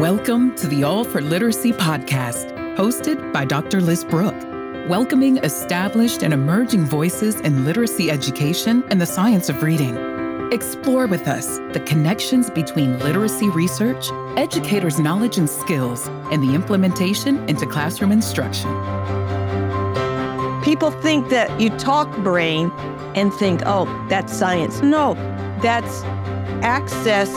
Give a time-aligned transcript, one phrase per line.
[0.00, 3.80] Welcome to the All for Literacy podcast, hosted by Dr.
[3.80, 4.38] Liz Brooke,
[4.90, 9.96] welcoming established and emerging voices in literacy education and the science of reading.
[10.52, 17.48] Explore with us the connections between literacy research, educators' knowledge and skills, and the implementation
[17.48, 18.68] into classroom instruction.
[20.62, 22.70] People think that you talk brain
[23.14, 24.82] and think, oh, that's science.
[24.82, 25.14] No,
[25.62, 26.02] that's
[26.62, 27.34] access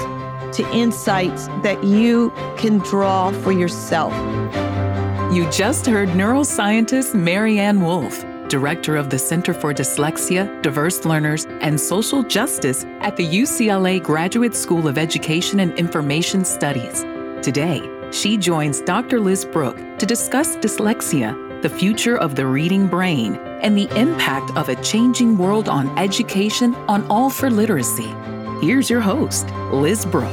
[0.53, 4.13] to insights that you can draw for yourself.
[5.33, 11.79] You just heard neuroscientist Maryanne Wolf, director of the Center for Dyslexia, Diverse Learners, and
[11.79, 17.03] Social Justice at the UCLA Graduate School of Education and Information Studies.
[17.43, 19.19] Today, she joins Dr.
[19.19, 24.69] Liz Brooke to discuss dyslexia, the future of the reading brain, and the impact of
[24.69, 28.11] a changing world on education on All for Literacy.
[28.61, 30.27] Here's your host, Liz Brooke.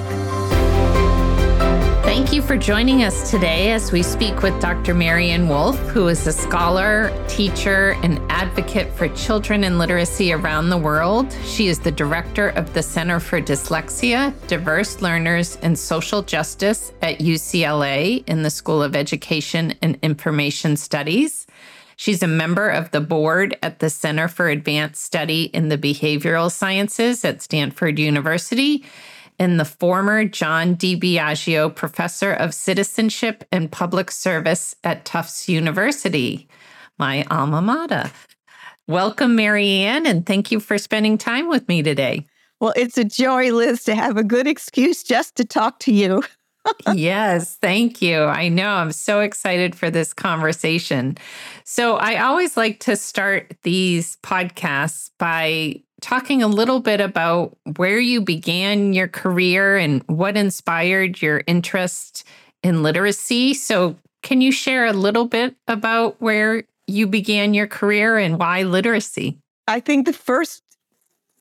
[2.03, 4.95] Thank you for joining us today as we speak with Dr.
[4.95, 10.77] Maryanne Wolf, who is a scholar, teacher, and advocate for children and literacy around the
[10.77, 11.33] world.
[11.45, 17.20] She is the director of the Center for Dyslexia, Diverse Learners, and Social Justice at
[17.20, 21.47] UCLA in the School of Education and Information Studies.
[21.97, 26.53] She's a member of the board at the Center for Advanced Study in the Behavioral
[26.53, 28.84] Sciences at Stanford University
[29.38, 36.48] and the former John DiBiaggio Professor of Citizenship and Public Service at Tufts University,
[36.98, 38.10] my alma mater.
[38.86, 42.27] Welcome, Maryanne, and thank you for spending time with me today.
[42.60, 46.22] Well, it's a joy, Liz, to have a good excuse just to talk to you.
[46.95, 48.22] yes, thank you.
[48.22, 51.19] I know I'm so excited for this conversation.
[51.64, 57.98] So, I always like to start these podcasts by talking a little bit about where
[57.98, 62.25] you began your career and what inspired your interest
[62.62, 63.55] in literacy.
[63.55, 68.62] So, can you share a little bit about where you began your career and why
[68.62, 69.38] literacy?
[69.69, 70.62] I think the first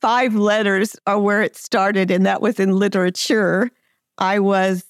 [0.00, 3.70] five letters are where it started, and that was in literature.
[4.18, 4.84] I was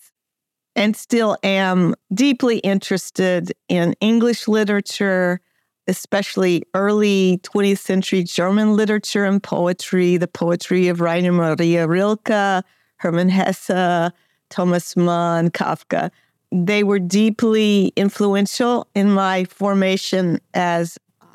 [0.76, 5.40] and still am deeply interested in English literature,
[5.88, 12.62] especially early 20th century German literature and poetry, the poetry of Rainer Maria Rilke,
[12.98, 14.12] Hermann Hesse,
[14.50, 16.10] Thomas Mann, Kafka.
[16.52, 21.26] They were deeply influential in my formation as uh,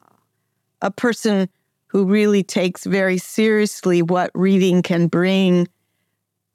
[0.81, 1.49] a person
[1.87, 5.67] who really takes very seriously what reading can bring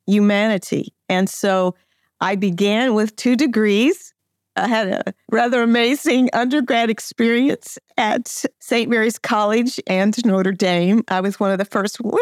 [0.06, 0.94] humanity.
[1.08, 1.74] And so
[2.20, 4.14] I began with two degrees.
[4.56, 8.88] I had a rather amazing undergrad experience at St.
[8.88, 11.02] Mary's College and Notre Dame.
[11.08, 12.18] I was one of the first women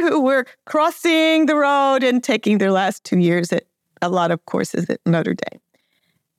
[0.00, 3.64] who were crossing the road and taking their last two years at
[4.02, 5.60] a lot of courses at Notre Dame.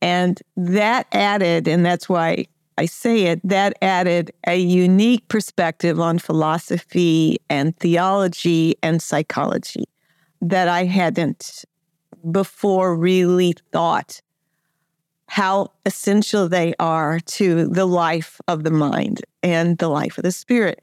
[0.02, 2.46] And that added, and that's why
[2.78, 9.86] I say it, that added a unique perspective on philosophy and theology and psychology
[10.42, 11.66] that I hadn't
[12.32, 14.22] before really thought
[15.30, 20.32] how essential they are to the life of the mind and the life of the
[20.32, 20.82] spirit.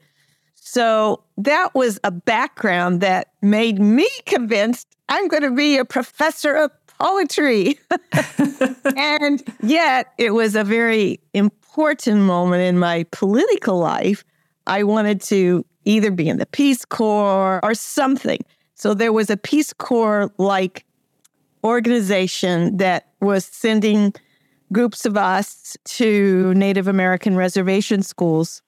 [0.53, 6.53] So that was a background that made me convinced I'm going to be a professor
[6.55, 7.79] of poetry.
[8.97, 14.23] and yet, it was a very important moment in my political life.
[14.67, 18.39] I wanted to either be in the Peace Corps or something.
[18.73, 20.84] So there was a Peace Corps like
[21.65, 24.13] organization that was sending
[24.71, 28.61] groups of us to Native American reservation schools.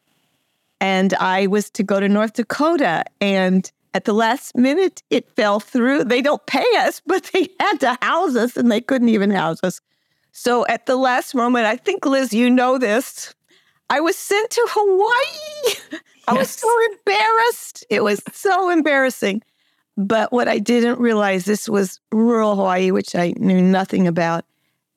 [0.82, 3.04] And I was to go to North Dakota.
[3.22, 6.06] And at the last minute, it fell through.
[6.06, 9.60] They don't pay us, but they had to house us and they couldn't even house
[9.64, 9.80] us.
[10.32, 13.34] So at the last moment, I think, Liz, you know this.
[13.90, 16.00] I was sent to Hawaii.
[16.28, 17.86] I was so embarrassed.
[17.90, 19.42] It was so embarrassing.
[19.98, 24.46] But what I didn't realize this was rural Hawaii, which I knew nothing about,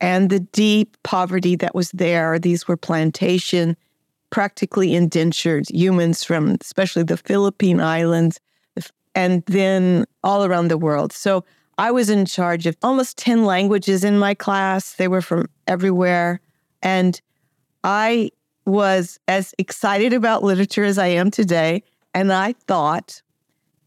[0.00, 2.38] and the deep poverty that was there.
[2.38, 3.76] These were plantation,
[4.28, 8.40] practically indentured humans from especially the Philippine Islands
[9.14, 11.12] and then all around the world.
[11.12, 11.44] So
[11.78, 14.94] I was in charge of almost 10 languages in my class.
[14.94, 16.40] They were from everywhere.
[16.82, 17.20] And
[17.82, 18.30] I
[18.66, 21.82] was as excited about literature as I am today.
[22.14, 23.22] And I thought,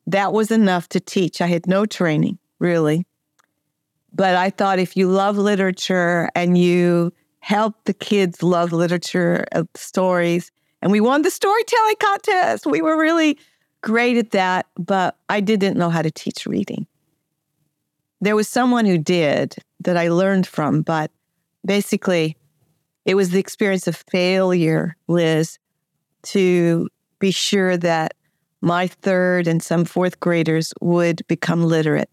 [0.08, 1.42] that was enough to teach.
[1.42, 3.06] I had no training, really.
[4.14, 9.64] But I thought if you love literature and you help the kids love literature, uh,
[9.76, 10.52] stories,
[10.82, 12.66] and we won the storytelling contest.
[12.66, 13.38] We were really
[13.82, 16.86] great at that, but I didn't know how to teach reading.
[18.22, 20.82] There was someone who did, that I learned from.
[20.82, 21.12] But
[21.66, 22.38] basically,
[23.06, 25.60] it was the experience of failure, Liz,
[26.24, 26.88] to
[27.20, 28.14] be sure that
[28.64, 32.10] my third and some fourth graders would become literate.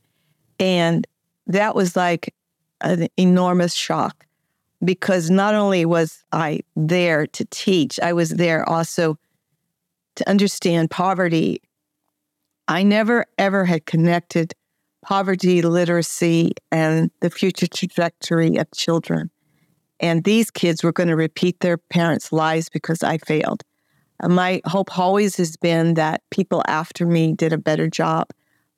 [0.58, 1.06] And
[1.47, 2.35] that was like
[2.81, 4.26] an enormous shock
[4.85, 9.17] because not only was I there to teach, I was there also
[10.17, 11.62] to understand poverty.
[12.67, 14.52] I never ever had connected
[15.02, 19.31] poverty, literacy, and the future trajectory of children.
[20.00, 23.62] And these kids were going to repeat their parents' lives because I failed.
[24.22, 28.28] Uh, my hope always has been that people after me did a better job.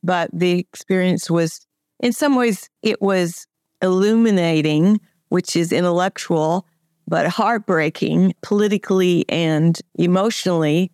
[0.03, 1.67] But the experience was,
[2.01, 3.47] in some ways, it was
[3.81, 6.67] illuminating, which is intellectual,
[7.07, 10.91] but heartbreaking politically and emotionally.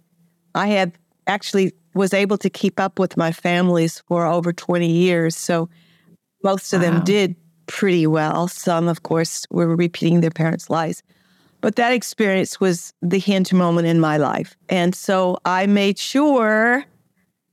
[0.55, 0.93] I had
[1.27, 5.37] actually was able to keep up with my families for over 20 years.
[5.37, 5.69] So
[6.44, 6.91] most of wow.
[6.91, 7.37] them did
[7.67, 8.49] pretty well.
[8.49, 11.03] Some, of course, were repeating their parents' lies.
[11.60, 14.56] But that experience was the hinge moment in my life.
[14.69, 16.84] And so I made sure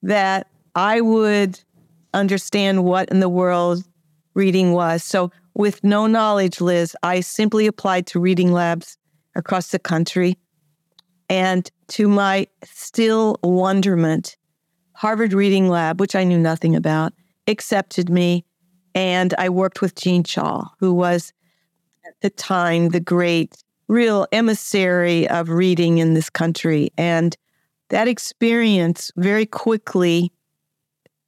[0.04, 1.60] that I would
[2.14, 3.84] understand what in the world
[4.34, 5.04] reading was.
[5.04, 8.98] So, with no knowledge, Liz, I simply applied to reading labs
[9.36, 10.38] across the country.
[11.30, 14.36] And to my still wonderment,
[14.94, 17.14] Harvard Reading Lab, which I knew nothing about,
[17.48, 18.46] accepted me.
[18.94, 21.34] And I worked with Jean Chall, who was
[22.06, 26.92] at the time the great real emissary of reading in this country.
[26.98, 27.36] And
[27.90, 30.32] that experience very quickly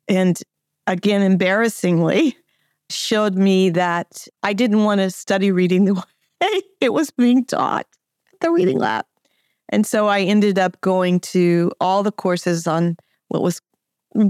[0.07, 0.41] and
[0.87, 2.37] again, embarrassingly,
[2.89, 5.93] showed me that I didn't want to study reading the
[6.41, 7.85] way it was being taught
[8.33, 9.05] at the reading lab.
[9.69, 12.95] And so I ended up going to all the courses on
[13.27, 13.61] what was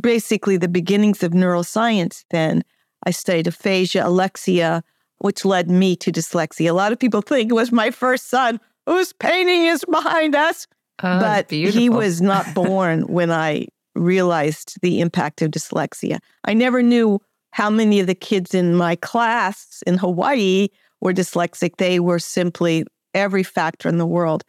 [0.01, 2.63] basically the beginnings of neuroscience then.
[3.05, 4.83] I studied aphasia, alexia,
[5.19, 6.69] which led me to dyslexia.
[6.69, 10.67] A lot of people think it was my first son whose painting is behind us.
[11.03, 11.79] Oh, but beautiful.
[11.79, 16.19] he was not born when I realized the impact of dyslexia.
[16.43, 17.19] I never knew
[17.51, 20.67] how many of the kids in my class in Hawaii
[21.01, 21.77] were dyslexic.
[21.77, 24.43] They were simply every factor in the world.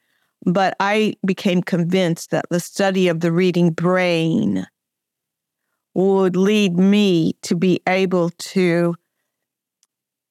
[0.44, 4.67] But I became convinced that the study of the reading brain
[5.94, 8.94] would lead me to be able to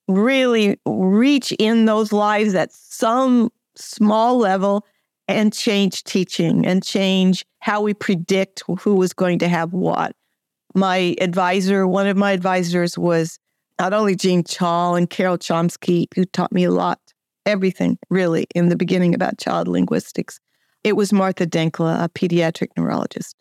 [0.08, 4.86] really reach in those lives at some small level
[5.28, 10.16] and change teaching and change how we predict who is going to have what.
[10.74, 13.40] My advisor, one of my advisors was
[13.80, 17.00] not only Jean Chall and Carol Chomsky, who taught me a lot,
[17.46, 20.40] everything really in the beginning about child linguistics.
[20.84, 23.36] It was Martha Denckla, a pediatric neurologist.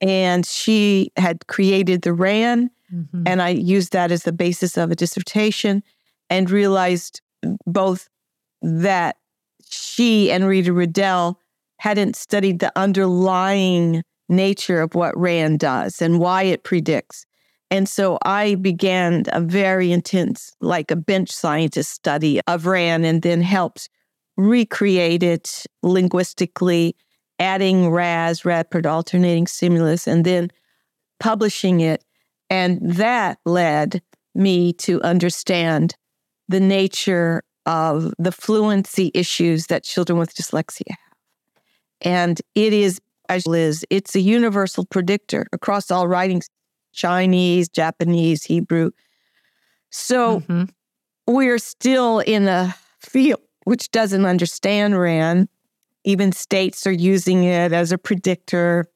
[0.00, 3.22] And she had created the RAN Mm-hmm.
[3.26, 5.82] And I used that as the basis of a dissertation
[6.30, 7.20] and realized
[7.66, 8.08] both
[8.62, 9.16] that
[9.68, 11.36] she and Rita Rudel
[11.78, 17.26] hadn't studied the underlying nature of what RAN does and why it predicts.
[17.70, 23.22] And so I began a very intense, like a bench scientist study of RAN and
[23.22, 23.88] then helped
[24.36, 26.96] recreate it linguistically,
[27.38, 30.50] adding RAS, rapid alternating stimulus, and then
[31.20, 32.04] publishing it
[32.54, 34.00] and that led
[34.32, 35.96] me to understand
[36.48, 40.98] the nature of the fluency issues that children with dyslexia have.
[42.00, 46.48] And it is, as Liz, it's a universal predictor across all writings
[46.92, 48.92] Chinese, Japanese, Hebrew.
[49.90, 50.64] So mm-hmm.
[51.26, 55.48] we're still in a field which doesn't understand RAN.
[56.04, 58.86] Even states are using it as a predictor.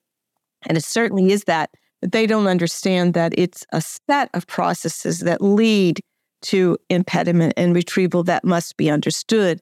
[0.69, 1.71] And it certainly is that
[2.03, 6.01] they don't understand that it's a set of processes that lead
[6.41, 9.61] to impediment and retrieval that must be understood.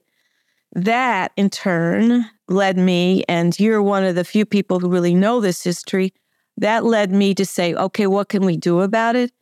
[0.73, 5.41] That in turn led me, and you're one of the few people who really know
[5.41, 6.13] this history,
[6.59, 9.33] that led me to say, okay, what can we do about it?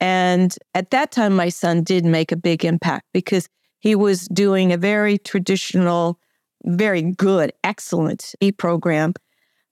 [0.00, 3.48] And at that time, my son did make a big impact because
[3.78, 6.18] he was doing a very traditional,
[6.64, 9.14] very good, excellent e program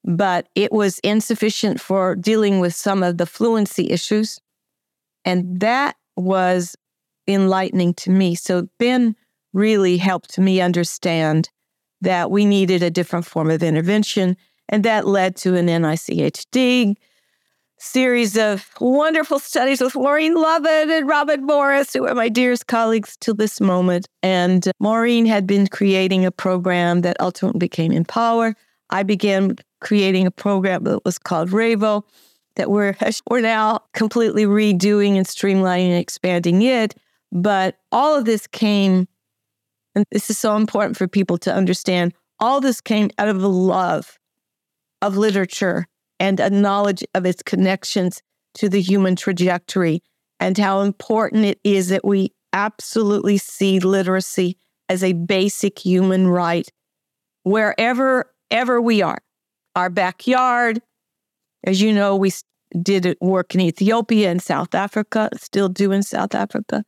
[0.03, 4.39] but it was insufficient for dealing with some of the fluency issues.
[5.25, 6.75] And that was
[7.27, 8.35] enlightening to me.
[8.35, 9.15] So Ben
[9.53, 11.49] really helped me understand
[12.01, 14.35] that we needed a different form of intervention.
[14.67, 16.95] And that led to an NICHD
[17.77, 23.17] series of wonderful studies with Maureen Lovett and Robin Morris, who are my dearest colleagues
[23.17, 24.07] to this moment.
[24.21, 28.55] And Maureen had been creating a program that ultimately became Empower.
[28.89, 32.03] I began creating a program that was called RAVE-O
[32.55, 32.95] that we're,
[33.29, 36.95] we're now completely redoing and streamlining and expanding it.
[37.31, 39.07] But all of this came,
[39.95, 43.47] and this is so important for people to understand, all this came out of a
[43.47, 44.17] love
[45.01, 45.87] of literature
[46.19, 48.21] and a knowledge of its connections
[48.55, 50.01] to the human trajectory
[50.39, 54.57] and how important it is that we absolutely see literacy
[54.89, 56.69] as a basic human right
[57.43, 59.17] wherever ever we are
[59.75, 60.81] our backyard
[61.63, 62.31] as you know we
[62.81, 66.83] did work in ethiopia and south africa still do in south africa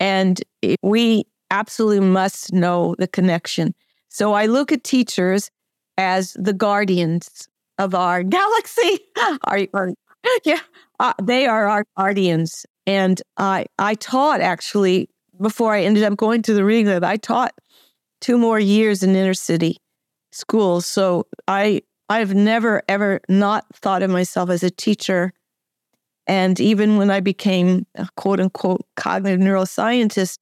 [0.00, 0.42] and
[0.82, 3.74] we absolutely must know the connection
[4.08, 5.50] so i look at teachers
[5.98, 7.48] as the guardians
[7.78, 9.00] of our galaxy
[9.44, 9.92] our, our
[10.44, 10.60] yeah
[11.00, 15.08] uh, they are our guardians and I I taught actually
[15.40, 17.04] before I ended up going to the Reading Lab.
[17.04, 17.52] I taught
[18.20, 19.78] two more years in inner city
[20.30, 20.86] schools.
[20.86, 21.82] So I
[22.12, 25.32] I've never ever not thought of myself as a teacher.
[26.26, 30.38] And even when I became a quote unquote cognitive neuroscientist,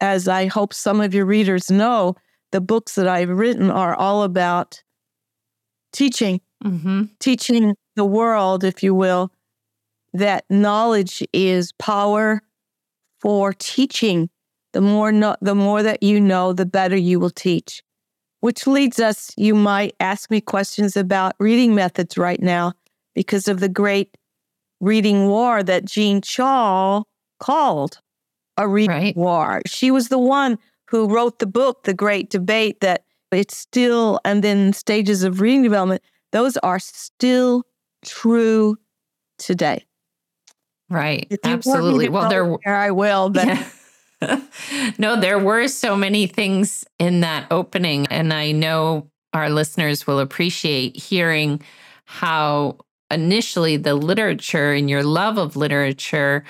[0.00, 2.16] as I hope some of your readers know,
[2.50, 4.82] the books that I've written are all about
[5.92, 7.04] teaching, mm-hmm.
[7.20, 9.30] teaching the world, if you will,
[10.14, 12.40] that knowledge is power
[13.20, 14.30] for teaching.
[14.72, 17.82] The more no, the more that you know, the better you will teach.
[18.42, 22.72] Which leads us, you might ask me questions about reading methods right now
[23.14, 24.16] because of the great
[24.80, 27.06] reading war that Jean Chall
[27.38, 28.00] called
[28.56, 29.16] a reading right.
[29.16, 29.62] war.
[29.64, 30.58] She was the one
[30.90, 35.62] who wrote the book, The Great Debate, that it's still, and then stages of reading
[35.62, 37.62] development, those are still
[38.04, 38.76] true
[39.38, 39.86] today.
[40.90, 41.32] Right.
[41.44, 42.08] Absolutely.
[42.08, 43.46] Well, there, there I will, but.
[43.46, 43.64] Yeah.
[44.98, 48.06] no, there were so many things in that opening.
[48.08, 51.62] And I know our listeners will appreciate hearing
[52.04, 52.78] how
[53.10, 56.44] initially the literature and your love of literature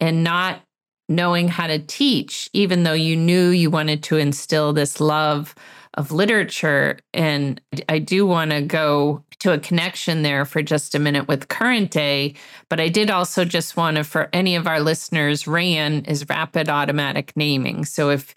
[0.00, 0.60] and not
[1.08, 5.54] knowing how to teach, even though you knew you wanted to instill this love
[5.94, 6.98] of literature.
[7.12, 11.48] And I do want to go to a connection there for just a minute with
[11.48, 12.34] current day.
[12.68, 16.68] But I did also just want to, for any of our listeners, RAN is rapid
[16.68, 17.84] automatic naming.
[17.84, 18.34] So if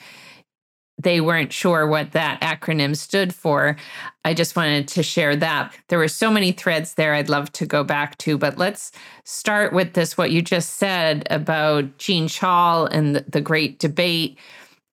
[1.00, 3.76] they weren't sure what that acronym stood for.
[4.24, 5.74] I just wanted to share that.
[5.90, 8.92] There were so many threads there I'd love to go back to, but let's
[9.26, 14.38] start with this what you just said about Jean Chall and the great debate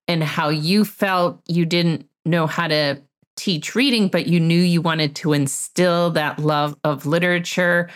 [0.07, 3.01] and how you felt you didn't know how to
[3.41, 7.89] teach reading, but you knew you wanted to instill that love of literature.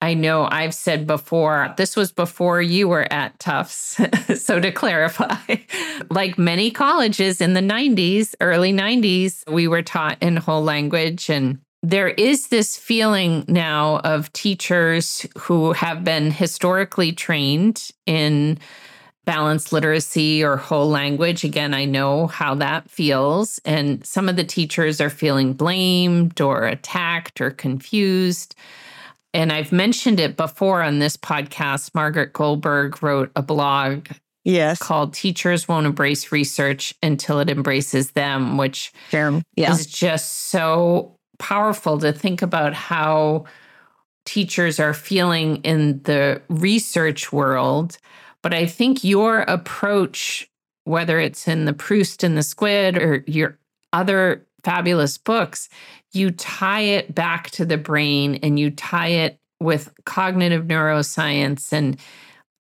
[0.00, 4.00] I know I've said before, this was before you were at Tufts.
[4.40, 5.56] so to clarify,
[6.10, 11.28] like many colleges in the 90s, early 90s, we were taught in whole language.
[11.28, 18.60] And there is this feeling now of teachers who have been historically trained in
[19.28, 21.44] balanced literacy or whole language.
[21.44, 23.60] Again, I know how that feels.
[23.66, 28.54] And some of the teachers are feeling blamed or attacked or confused.
[29.34, 31.94] And I've mentioned it before on this podcast.
[31.94, 34.08] Margaret Goldberg wrote a blog
[34.44, 34.78] yes.
[34.78, 39.42] called Teachers Won't Embrace Research Until It Embraces Them, which sure.
[39.56, 39.70] yeah.
[39.70, 43.44] is just so powerful to think about how
[44.24, 47.98] teachers are feeling in the research world
[48.48, 50.50] but I think your approach,
[50.84, 53.58] whether it's in the Proust and the Squid or your
[53.92, 55.68] other fabulous books,
[56.14, 62.00] you tie it back to the brain and you tie it with cognitive neuroscience and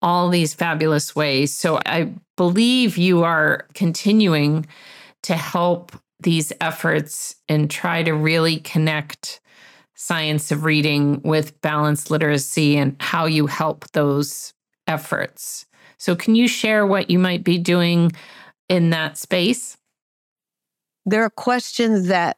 [0.02, 1.54] all these fabulous ways.
[1.54, 4.68] So I believe you are continuing
[5.24, 9.40] to help these efforts and try to really connect
[9.96, 14.54] science of reading with balanced literacy and how you help those
[14.86, 15.66] efforts.
[15.98, 18.12] So, can you share what you might be doing
[18.70, 19.78] in that space?
[21.06, 22.38] There are questions that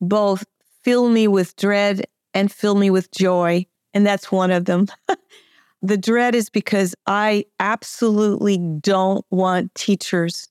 [0.00, 0.44] both
[0.82, 3.66] fill me with dread and fill me with joy.
[3.94, 4.86] And that's one of them.
[5.82, 10.48] the dread is because I absolutely don't want teachers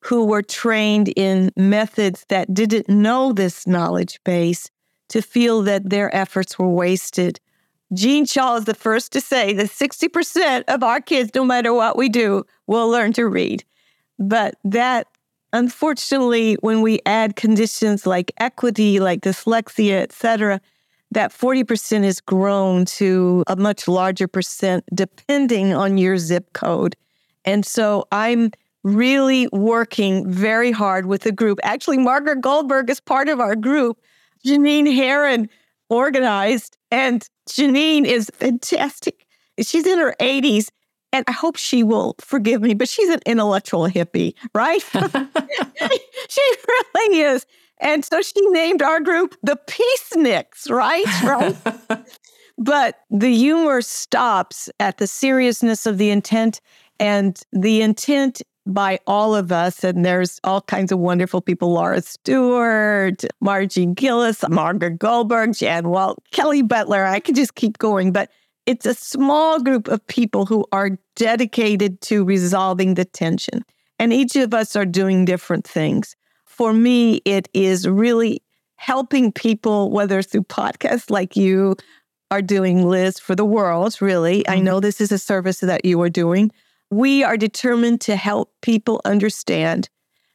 [0.00, 4.68] who were trained in methods that didn't know this knowledge base
[5.10, 7.38] to feel that their efforts were wasted
[7.94, 11.96] Jean Chall is the first to say that 60% of our kids, no matter what
[11.96, 13.64] we do, will learn to read.
[14.18, 15.08] But that,
[15.52, 20.60] unfortunately, when we add conditions like equity, like dyslexia, et cetera,
[21.10, 26.96] that 40% is grown to a much larger percent depending on your zip code.
[27.44, 31.58] And so I'm really working very hard with the group.
[31.62, 34.00] Actually, Margaret Goldberg is part of our group.
[34.46, 35.50] Janine Herron
[35.90, 36.78] organized.
[36.90, 39.26] And Janine is fantastic.
[39.60, 40.68] She's in her 80s
[41.12, 44.80] and I hope she will forgive me, but she's an intellectual hippie, right?
[46.28, 47.46] she really is.
[47.80, 51.04] And so she named our group the Peaceniks, right?
[51.22, 52.06] Right.
[52.58, 56.60] but the humor stops at the seriousness of the intent
[57.00, 59.84] and the intent by all of us.
[59.84, 66.22] And there's all kinds of wonderful people Laura Stewart, Margie Gillis, Margaret Goldberg, Jan Walt,
[66.30, 67.04] Kelly Butler.
[67.04, 68.12] I could just keep going.
[68.12, 68.30] But
[68.66, 73.64] it's a small group of people who are dedicated to resolving the tension.
[73.98, 76.16] And each of us are doing different things.
[76.44, 78.42] For me, it is really
[78.76, 81.76] helping people, whether through podcasts like you
[82.30, 84.46] are doing, Liz, for the world, really.
[84.48, 84.64] I mm-hmm.
[84.64, 86.50] know this is a service that you are doing
[86.92, 89.88] we are determined to help people understand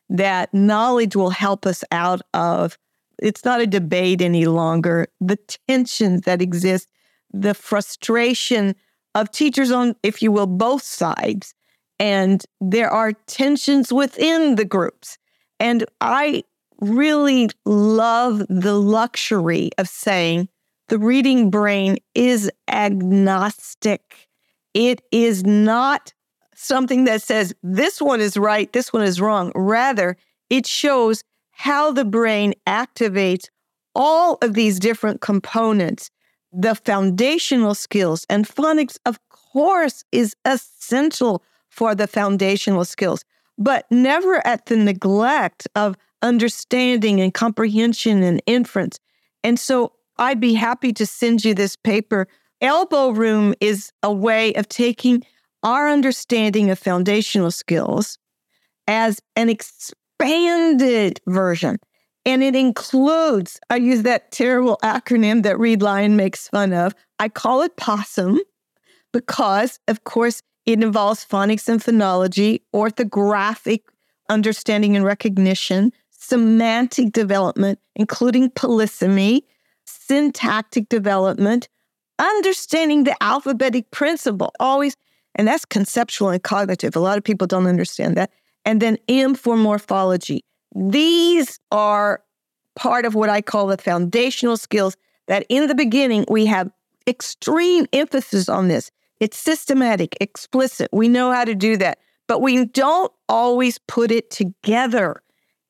[0.10, 2.80] that knowledge will help us out of
[3.22, 5.38] it's not a debate any longer the
[5.68, 6.90] tensions that exist
[7.32, 8.76] the frustration
[9.14, 11.54] of teachers on if you will both sides.
[12.00, 15.18] And there are tensions within the groups.
[15.60, 16.44] And i
[16.80, 20.48] really love the luxury of saying
[20.90, 24.28] the reading brain is agnostic.
[24.76, 26.14] It is not
[26.58, 29.52] something that says this one is right, this one is wrong.
[29.56, 30.18] Rather,
[30.50, 33.46] it shows how the brain activates
[33.96, 36.10] all of these different components,
[36.52, 38.26] the foundational skills.
[38.30, 43.24] And phonics, of course, is essential for the foundational skills,
[43.58, 49.00] but never at the neglect of understanding and comprehension and inference.
[49.44, 52.28] And so I'd be happy to send you this paper.
[52.62, 55.24] Elbow room is a way of taking
[55.68, 58.18] our understanding of foundational skills
[58.88, 61.78] as an expanded version.
[62.26, 66.96] And it includes, I use that terrible acronym that Reid Lyon makes fun of.
[67.20, 68.40] I call it POSSUM
[69.12, 73.82] because, of course, it involves phonics and phonology, orthographic
[74.30, 79.42] understanding and recognition, semantic development, including polysemy,
[79.86, 81.68] syntactic development,
[82.20, 84.96] understanding the alphabetic principle, always
[85.38, 86.96] and that's conceptual and cognitive.
[86.96, 88.32] A lot of people don't understand that.
[88.66, 90.44] And then M for morphology.
[90.76, 92.22] These are
[92.76, 94.98] part of what I call the foundational skills
[95.28, 96.70] that in the beginning we have
[97.08, 98.92] extreme emphasis on this.
[99.20, 100.90] It's systematic, explicit.
[100.92, 105.22] We know how to do that, but we don't always put it together.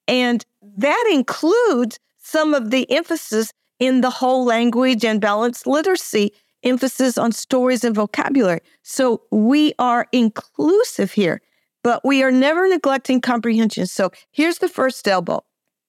[0.08, 6.34] And that includes some of the emphasis in the whole language and balanced literacy
[6.68, 8.62] emphasis on stories and vocabulary.
[8.84, 11.42] So we are inclusive here,
[11.84, 13.86] but we are never neglecting comprehension.
[13.88, 15.44] So here's the first elbow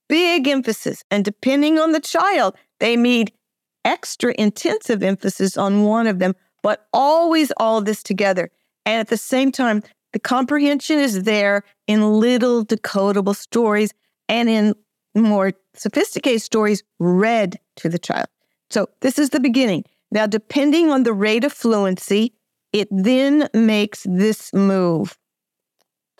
[0.08, 1.04] big emphasis.
[1.10, 3.32] And depending on the child, they need
[3.84, 8.50] extra intensive emphasis on one of them, but always all of this together.
[8.86, 13.92] And at the same time, the comprehension is there in little decodable stories
[14.28, 14.74] and in
[15.14, 18.26] more sophisticated stories read to the child.
[18.70, 19.84] So this is the beginning.
[20.10, 22.34] Now, depending on the rate of fluency,
[22.72, 25.18] it then makes this move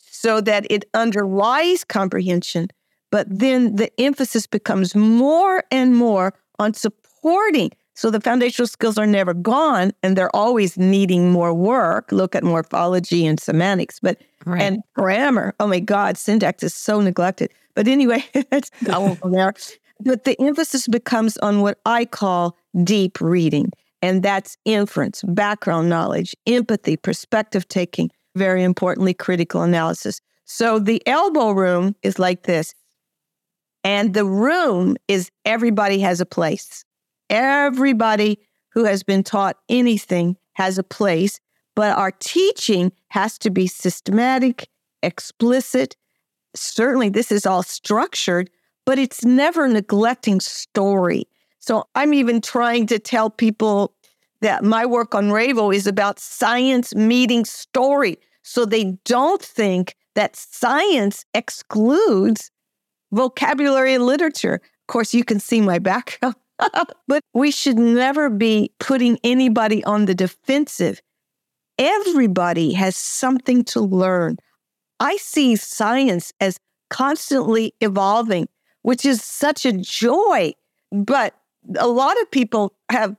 [0.01, 2.69] so that it underlies comprehension,
[3.11, 7.71] but then the emphasis becomes more and more on supporting.
[7.95, 12.13] So the foundational skills are never gone and they're always needing more work.
[12.13, 14.63] Look at morphology and semantics, but right.
[14.63, 15.55] and grammar.
[15.59, 17.53] Oh my God, syntax is so neglected.
[17.75, 19.53] But anyway, I won't go there.
[20.01, 23.71] But the emphasis becomes on what I call deep reading.
[24.01, 30.21] And that's inference, background knowledge, empathy, perspective taking, very importantly, critical analysis.
[30.45, 32.75] So the elbow room is like this.
[33.85, 36.85] And the room is everybody has a place.
[37.31, 38.39] Everybody
[38.71, 41.41] who has been taught anything has a place,
[41.75, 44.69] but our teaching has to be systematic,
[45.03, 45.97] explicit.
[46.55, 48.51] Certainly, this is all structured,
[48.89, 51.25] but it's never neglecting story.
[51.59, 53.93] So I'm even trying to tell people
[54.41, 58.17] that my work on RAVE-O is about science meeting story.
[58.43, 62.51] So they don't think that science excludes
[63.13, 64.55] vocabulary and literature.
[64.55, 66.37] Of course, you can see my background,
[67.07, 71.03] but we should never be putting anybody on the defensive.
[71.77, 74.39] Everybody has something to learn.
[74.99, 76.57] I see science as
[76.89, 78.49] constantly evolving,
[78.83, 80.53] which is such a joy.
[80.91, 81.35] But
[81.79, 83.17] a lot of people have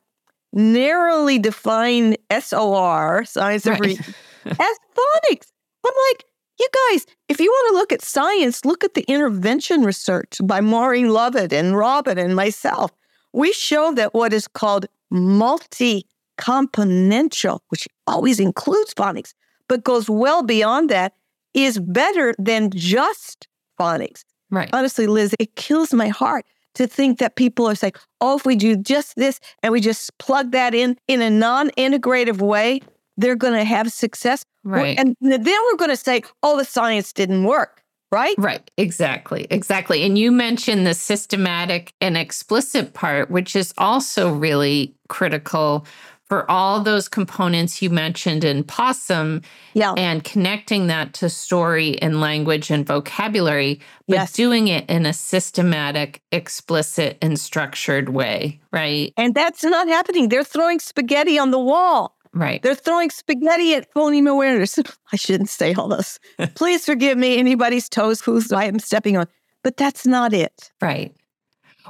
[0.53, 3.75] narrowly defined SOR, science right.
[3.75, 4.05] of reading,
[4.45, 5.51] as phonics.
[5.85, 6.25] I'm like,
[6.59, 10.59] you guys, if you want to look at science, look at the intervention research by
[10.59, 12.91] Maureen Lovett and Robin and myself.
[13.31, 16.05] We show that what is called multi
[16.37, 19.33] componential, which always includes phonics,
[19.67, 21.13] but goes well beyond that,
[21.53, 23.47] is better than just
[23.79, 24.23] phonics.
[24.51, 24.69] Right.
[24.73, 28.55] Honestly, Liz, it kills my heart to think that people are saying, oh, if we
[28.55, 32.81] do just this and we just plug that in in a non integrative way,
[33.17, 34.43] they're going to have success.
[34.63, 34.97] Right.
[34.97, 37.83] And then we're going to say, oh, the science didn't work.
[38.11, 38.33] Right?
[38.39, 38.69] Right.
[38.77, 39.45] Exactly.
[39.51, 40.03] Exactly.
[40.03, 45.85] And you mentioned the systematic and explicit part, which is also really critical
[46.29, 49.41] for all those components you mentioned in Possum
[49.73, 49.93] yeah.
[49.97, 54.31] and connecting that to story and language and vocabulary, but Yes.
[54.33, 59.11] doing it in a systematic, explicit, and structured way, right?
[59.17, 60.29] And that's not happening.
[60.29, 62.15] They're throwing spaghetti on the wall.
[62.31, 62.61] Right.
[62.61, 64.77] They're throwing spaghetti at phoneme awareness.
[65.11, 66.19] I shouldn't say all this.
[66.55, 69.25] Please forgive me, anybody's toes whose I am stepping on.
[69.63, 70.71] But that's not it.
[70.79, 71.13] Right.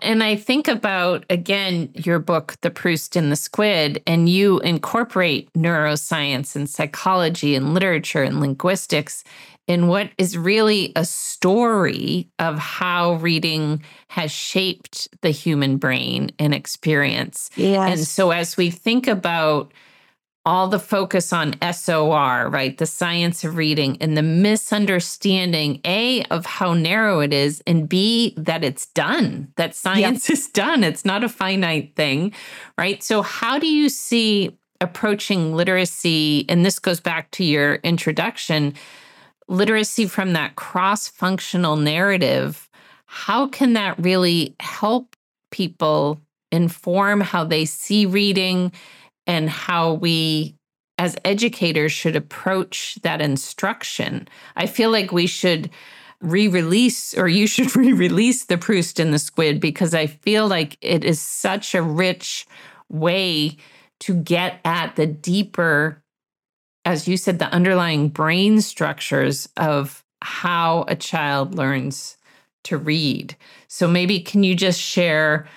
[0.01, 5.51] And I think about, again, your book, The Proust and the Squid, and you incorporate
[5.53, 9.23] neuroscience and psychology and literature and linguistics
[9.67, 16.55] in what is really a story of how reading has shaped the human brain and
[16.55, 17.51] experience.
[17.55, 17.91] Yes.
[17.91, 19.71] And so, as we think about
[20.45, 22.77] all the focus on SOR, right?
[22.77, 28.33] The science of reading and the misunderstanding, A, of how narrow it is, and B,
[28.37, 30.83] that it's done, that science is done.
[30.83, 32.33] It's not a finite thing,
[32.77, 33.03] right?
[33.03, 36.45] So, how do you see approaching literacy?
[36.47, 38.73] And this goes back to your introduction
[39.49, 42.69] literacy from that cross functional narrative.
[43.05, 45.15] How can that really help
[45.51, 46.21] people
[46.51, 48.71] inform how they see reading?
[49.29, 50.55] And how we
[50.97, 54.27] as educators should approach that instruction.
[54.55, 55.69] I feel like we should
[56.19, 61.05] re-release or you should re-release the Proust and the Squid because I feel like it
[61.05, 62.47] is such a rich
[62.89, 63.55] way
[63.99, 66.01] to get at the deeper
[66.83, 72.17] as you said the underlying brain structures of how a child learns
[72.63, 73.35] to read.
[73.67, 75.47] So maybe can you just share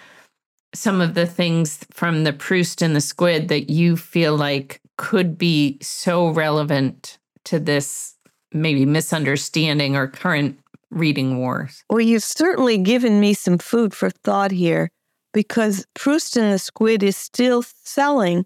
[0.75, 5.37] some of the things from the Proust and the Squid that you feel like could
[5.37, 8.15] be so relevant to this
[8.53, 10.59] maybe misunderstanding or current
[10.91, 11.85] reading wars?
[11.91, 14.91] Well, you've certainly given me some food for thought here
[15.33, 18.45] because Proust and the Squid is still selling.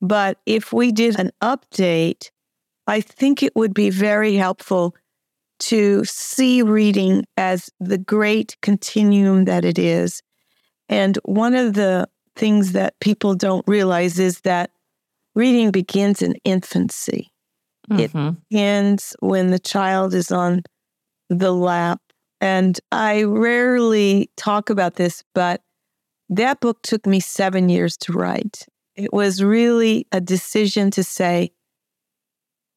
[0.00, 2.30] But if we did an update,
[2.86, 4.94] I think it would be very helpful
[5.58, 10.22] to see reading as the great continuum that it is.
[10.88, 14.70] And one of the things that people don't realize is that
[15.34, 17.30] reading begins in infancy.
[17.90, 18.36] It Mhm.
[18.50, 20.62] begins when the child is on
[21.28, 22.00] the lap.
[22.40, 25.62] And I rarely talk about this, but
[26.28, 28.66] that book took me seven years to write.
[28.94, 31.52] It was really a decision to say,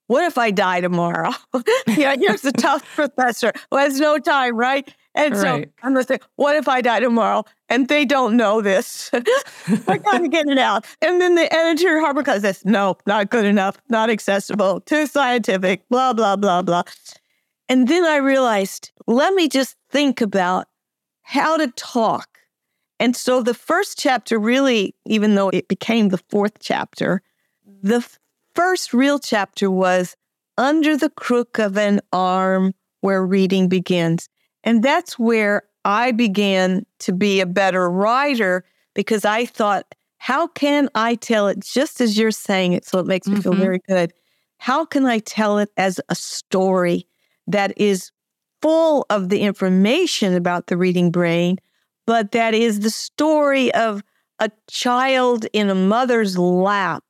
[0.09, 1.31] what if I die tomorrow?
[1.87, 4.91] yeah, here's the tough professor who has no time, right?
[5.13, 5.71] And so Right.
[5.83, 7.43] I'm going to say, what if I die tomorrow?
[7.69, 9.11] And they don't know this.
[9.87, 10.87] I got to get it out.
[11.03, 15.87] And then the editor, Harper Collins, says, no, not good enough, not accessible, too scientific,
[15.89, 16.83] blah, blah, blah, blah.
[17.67, 20.65] And then I realized, let me just think about
[21.21, 22.39] how to talk.
[22.99, 27.21] And so the first chapter really, even though it became the fourth chapter,
[27.83, 28.03] the
[28.59, 30.17] first real chapter was
[30.57, 34.27] Under the Crook of an Arm, where reading begins.
[34.65, 40.89] And that's where I began to be a better writer because I thought, how can
[40.93, 42.83] I tell it just as you're saying it?
[42.83, 43.59] So it makes me feel Mhm.
[43.59, 44.11] very good.
[44.57, 47.07] How can I tell it as a story
[47.47, 48.11] that is
[48.61, 51.59] full of the information about the reading brain,
[52.05, 54.03] but that is the story of
[54.39, 57.05] a child in a mother's lap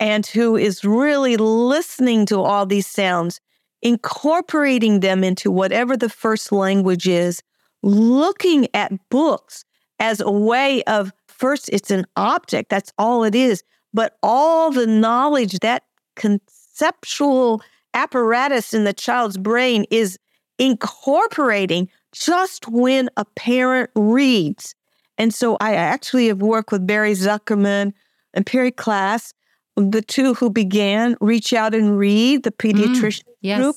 [0.00, 3.40] and who is really listening to all these sounds,
[3.82, 7.42] incorporating them into whatever the first language is,
[7.82, 9.64] looking at books
[9.98, 14.86] as a way of first, it's an object, that's all it is, but all the
[14.86, 15.84] knowledge, that
[16.16, 17.62] conceptual
[17.94, 20.18] apparatus in the child's brain is
[20.58, 24.74] incorporating just when a parent reads.
[25.16, 27.92] And so I actually have worked with Barry Zuckerman
[28.34, 29.32] and Perri Klass,
[29.80, 33.58] the two who began Reach Out and Read, the mm, pediatrician Yes.
[33.60, 33.76] group.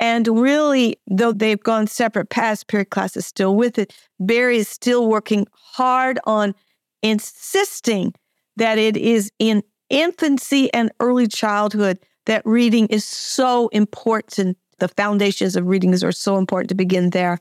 [0.00, 3.94] And really, though they've gone separate paths, Perri Klass is still with it.
[4.18, 6.54] Barry is still working hard on
[7.02, 8.14] insisting
[8.56, 14.56] that it is in infancy and early childhood that reading is so important.
[14.78, 17.38] The foundations of readings are so important to begin there.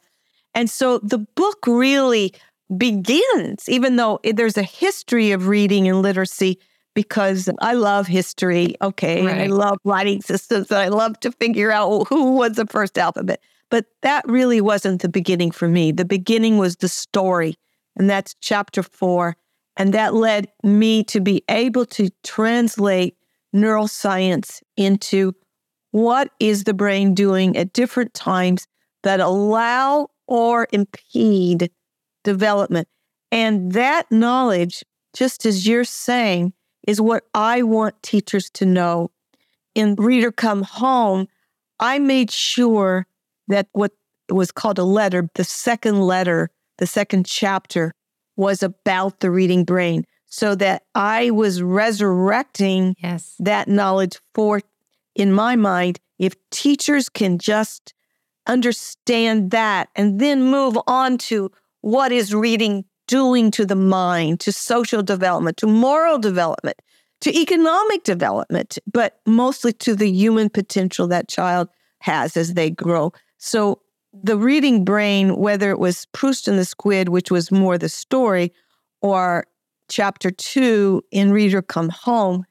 [0.54, 2.34] And so the book really
[2.78, 6.60] begins, even though there's a history of reading and literacy,
[6.94, 8.76] because I love history.
[8.82, 9.26] Okay.
[9.26, 9.32] Right.
[9.32, 12.98] And I love writing systems and I love to figure out who was the first
[12.98, 13.42] alphabet.
[13.70, 15.92] But that really wasn't the beginning for me.
[15.92, 17.56] The beginning was the story.
[17.96, 19.38] And that's chapter four.
[19.78, 23.16] And that led me to be able to translate
[23.56, 25.34] neuroscience into
[25.92, 28.68] what is the brain doing at different times
[29.04, 31.72] that allow or impede
[32.24, 32.88] development.
[33.32, 36.54] And that knowledge, just as you're saying,
[36.92, 39.12] is what I want teachers to know.
[39.74, 41.28] In Reader Come Home,
[41.80, 43.08] I made sure
[43.48, 43.94] that what
[44.30, 46.50] was called a letter, the second letter,
[46.80, 47.94] the second chapter,
[48.36, 53.36] was about the reading brain so that I was resurrecting yes.
[53.40, 54.62] that knowledge for,
[55.16, 57.94] in my mind, if teachers can just
[58.48, 64.54] understand that and then move on to what is reading doing to the mind, to
[64.54, 66.82] social development, to moral development,
[67.20, 71.68] to economic development, but mostly to the human potential that child
[72.00, 73.12] has as they grow.
[73.38, 73.82] So
[74.14, 78.54] the reading brain, whether it was Proust and the Squid, which was more the story,
[79.02, 79.46] or
[79.90, 82.46] chapter two in Reader Come Home,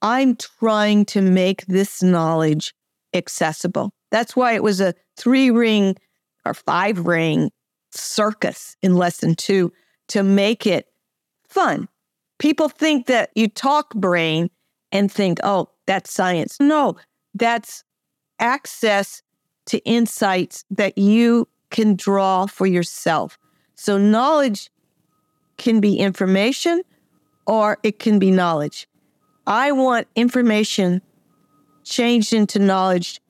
[0.00, 2.72] I'm trying to make this knowledge
[3.12, 3.90] accessible.
[4.10, 5.96] That's why it was a three ring
[6.46, 7.50] or five ring
[7.92, 9.70] circus in lesson two
[10.08, 10.88] to make it
[11.48, 11.88] fun.
[12.38, 14.50] People think that you talk brain
[14.92, 16.58] and think, oh, that's science.
[16.60, 16.96] No,
[17.34, 17.84] that's
[18.38, 19.22] access
[19.66, 23.38] to insights that you can draw for yourself.
[23.74, 24.70] So, knowledge
[25.56, 26.82] can be information
[27.46, 28.88] or it can be knowledge.
[29.46, 31.02] I want information
[31.84, 33.20] changed into knowledge.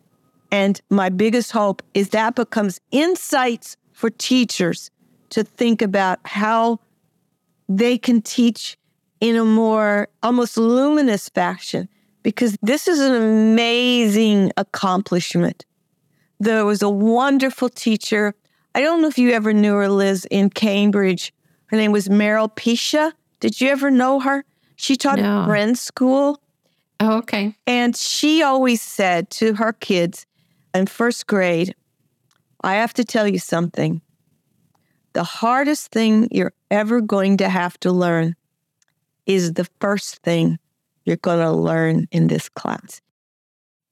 [0.51, 4.91] And my biggest hope is that becomes insights for teachers
[5.31, 6.81] to think about how
[7.69, 8.79] they can teach
[9.21, 11.88] in a more almost luminous fashion
[12.23, 15.64] because this is an amazing accomplishment.
[16.41, 18.35] There was a wonderful teacher.
[18.75, 21.33] I don't know if you ever knew her, Liz, in Cambridge.
[21.67, 23.12] Her name was Meryl Pisha.
[23.41, 24.45] Did you ever know her?
[24.77, 25.43] She taught no.
[25.43, 26.41] at Friends School.
[27.01, 27.57] Oh, okay.
[27.67, 30.27] And she always said to her kids
[30.75, 31.75] in first grade,
[32.62, 34.01] I have to tell you something.
[35.12, 38.37] The hardest thing you're ever going to have to learn
[39.27, 40.59] is the first thing
[41.05, 43.01] you're going to learn in this class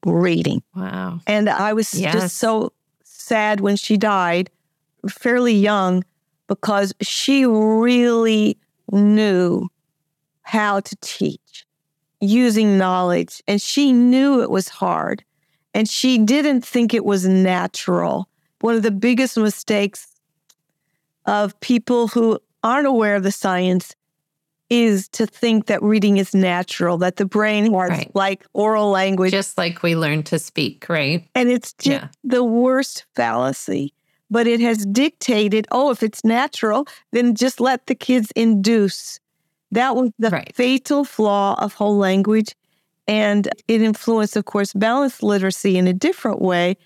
[0.04, 0.62] reading.
[0.74, 1.20] Wow.
[1.26, 2.12] And I was yes.
[2.12, 4.50] just so sad when she died,
[5.08, 6.04] fairly young,
[6.46, 8.56] because she really
[8.92, 9.68] knew
[10.42, 11.66] how to teach
[12.20, 13.42] using knowledge.
[13.48, 15.24] And she knew it was hard.
[15.74, 18.28] And she didn't think it was natural.
[18.60, 20.15] One of the biggest mistakes
[21.26, 23.94] of people who aren't aware of the science
[24.68, 28.10] is to think that reading is natural, that the brain has right.
[28.14, 29.30] like oral language.
[29.30, 31.28] Just like we learn to speak, right?
[31.34, 32.08] And it's just yeah.
[32.24, 33.92] the worst fallacy.
[34.28, 39.20] But it has dictated, oh, if it's natural, then just let the kids induce.
[39.70, 40.52] That was the right.
[40.54, 42.54] fatal flaw of whole language.
[43.06, 46.76] And it influenced, of course, balanced literacy in a different way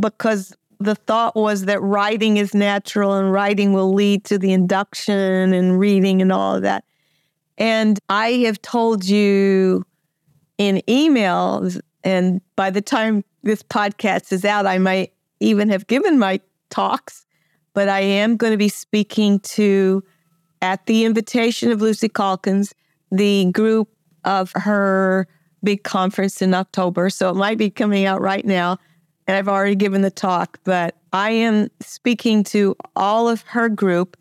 [0.00, 5.52] because the thought was that writing is natural and writing will lead to the induction
[5.52, 6.84] and reading and all of that.
[7.58, 9.84] And I have told you
[10.58, 16.18] in emails, and by the time this podcast is out, I might even have given
[16.18, 17.24] my talks,
[17.74, 20.02] but I am going to be speaking to,
[20.62, 22.74] at the invitation of Lucy Calkins,
[23.10, 23.88] the group
[24.24, 25.28] of her
[25.62, 27.10] big conference in October.
[27.10, 28.78] So it might be coming out right now
[29.26, 34.16] and I've already given the talk, but I am speaking to all of her group,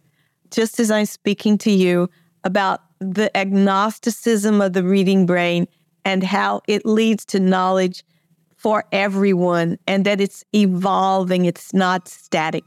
[0.52, 2.10] just as I'm speaking to you,
[2.44, 5.68] about the agnosticism of the reading brain
[6.06, 8.04] and how it leads to knowledge
[8.56, 12.64] for everyone and that it's evolving, it's not static.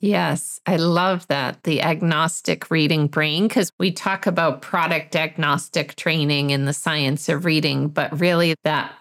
[0.00, 1.64] Yes, I love that.
[1.64, 7.44] The agnostic reading brain, because we talk about product agnostic training in the science of
[7.44, 8.92] reading, but really that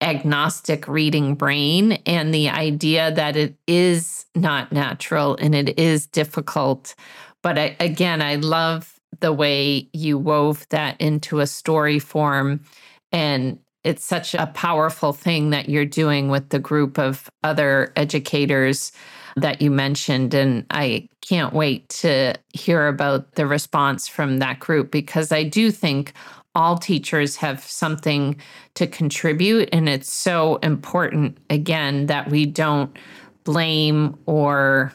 [0.00, 6.94] agnostic reading brain and the idea that it is not natural and it is difficult.
[7.42, 12.60] But I, again, I love the way you wove that into a story form.
[13.10, 18.92] And it's such a powerful thing that you're doing with the group of other educators
[19.36, 20.34] that you mentioned.
[20.34, 25.70] And I can't wait to hear about the response from that group because I do
[25.70, 26.12] think
[26.54, 28.36] all teachers have something
[28.74, 29.68] to contribute.
[29.72, 32.96] And it's so important, again, that we don't
[33.44, 34.92] blame or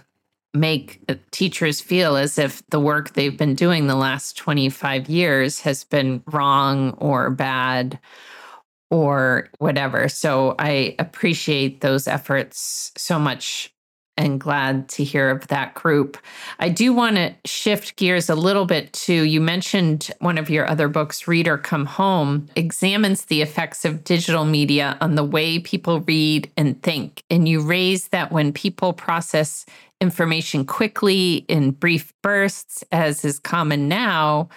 [0.54, 5.84] make teachers feel as if the work they've been doing the last 25 years has
[5.84, 8.00] been wrong or bad
[8.92, 10.08] or whatever.
[10.08, 13.73] So I appreciate those efforts so much
[14.18, 16.18] and glad to hear of that group.
[16.60, 20.70] I do want to shift gears a little bit to you mentioned one of your
[20.70, 26.02] other books, Reader Come Home, examines the effects of digital media on the way people
[26.02, 27.24] read and think.
[27.30, 29.66] And you raise that when people process
[30.00, 34.50] information quickly in brief bursts, as is common now,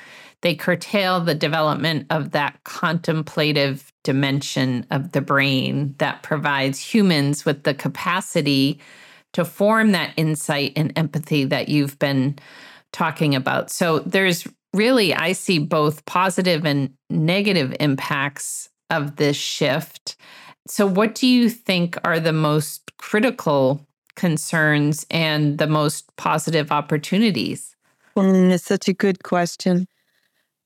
[0.42, 7.62] they curtail the development of that contemplative dimension of the brain that provides humans with
[7.62, 8.78] the capacity
[9.36, 12.34] to form that insight and empathy that you've been
[12.90, 13.70] talking about.
[13.70, 20.16] So there's really, I see both positive and negative impacts of this shift.
[20.66, 27.76] So, what do you think are the most critical concerns and the most positive opportunities?
[28.16, 29.86] Mm, it's such a good question.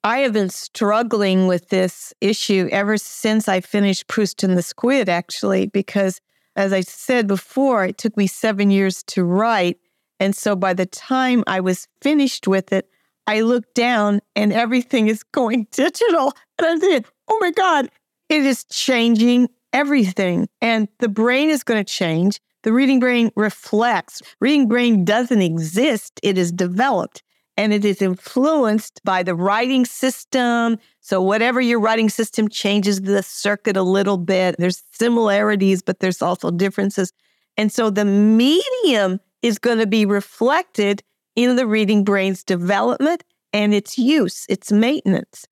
[0.04, 5.08] I have been struggling with this issue ever since I finished Proust and the Squid,
[5.08, 6.20] actually, because
[6.56, 9.78] as I said before, it took me seven years to write.
[10.18, 12.88] And so by the time I was finished with it,
[13.26, 16.32] I looked down and everything is going digital.
[16.58, 17.88] And I said, oh my God,
[18.28, 20.48] it is changing everything.
[20.60, 22.40] And the brain is going to change.
[22.62, 24.20] The reading brain reflects.
[24.40, 27.22] Reading brain doesn't exist, it is developed
[27.60, 30.78] and it is influenced by the writing system.
[31.00, 34.56] So, whatever your writing system changes the circuit a little bit.
[34.58, 37.12] There's similarities, but there's also differences.
[37.58, 41.02] And so, the medium is going to be reflected
[41.36, 45.46] in the reading brain's development and its use, its maintenance.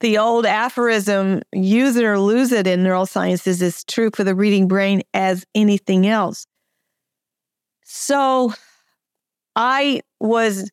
[0.00, 4.68] The old aphorism, use it or lose it in neurosciences, is true for the reading
[4.68, 6.46] brain as anything else.
[7.82, 8.52] So,
[9.56, 10.70] I was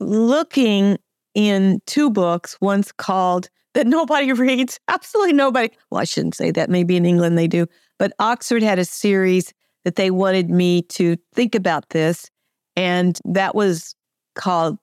[0.00, 0.98] looking
[1.34, 2.56] in two books.
[2.60, 5.70] One's called That Nobody Reads, absolutely nobody.
[5.90, 6.70] Well, I shouldn't say that.
[6.70, 7.66] Maybe in England they do.
[7.98, 9.52] But Oxford had a series
[9.84, 12.30] that they wanted me to think about this.
[12.76, 13.94] And that was
[14.34, 14.78] called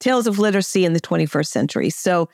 [0.00, 1.90] Tales of Literacy in the 21st Century.
[1.90, 2.28] So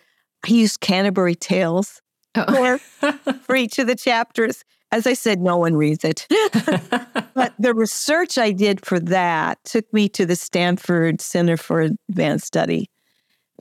[0.44, 2.00] I used Canterbury Tales
[2.34, 2.78] oh.
[3.00, 4.64] for, for each of the chapters.
[4.92, 6.26] As I said, no one reads it.
[7.34, 12.46] but the research I did for that took me to the Stanford Center for Advanced
[12.46, 12.90] Study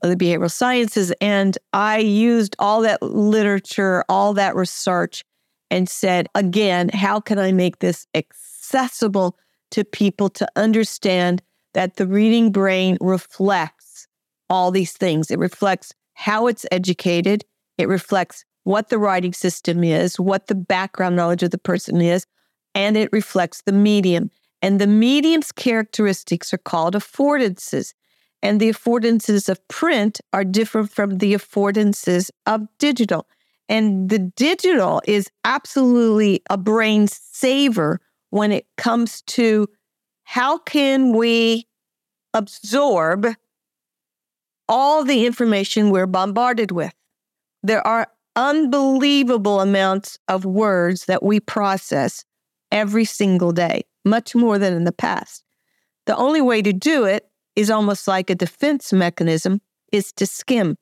[0.04, 1.14] of the Behavioral Sciences.
[1.22, 5.24] And I used all that literature, all that research,
[5.70, 9.38] and said, again, how can I make this accessible
[9.72, 11.42] to people to understand
[11.74, 14.06] that the reading brain reflects
[14.50, 15.32] all these things?
[15.32, 17.46] It reflects how it's educated,
[17.78, 22.26] it reflects what the writing system is, what the background knowledge of the person is,
[22.76, 24.30] and it reflects the medium.
[24.62, 27.94] And the medium's characteristics are called affordances.
[28.44, 33.28] And the affordances of print are different from the affordances of digital.
[33.70, 39.68] And the digital is absolutely a brain saver when it comes to
[40.24, 41.68] how can we
[42.34, 43.28] absorb
[44.68, 46.94] all the information we're bombarded with.
[47.64, 52.24] There are unbelievable amounts of words that we process
[52.72, 55.44] every single day, much more than in the past.
[56.06, 60.78] The only way to do it is almost like a defense mechanism is to skim.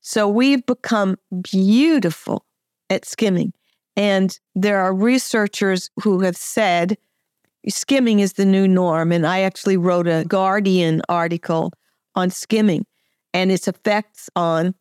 [0.00, 1.16] So we've become
[1.50, 2.44] beautiful
[2.90, 3.52] at skimming.
[3.96, 6.98] And there are researchers who have said
[7.68, 9.12] skimming is the new norm.
[9.12, 11.72] And I actually wrote a Guardian article
[12.14, 12.84] on skimming
[13.32, 14.74] and its effects on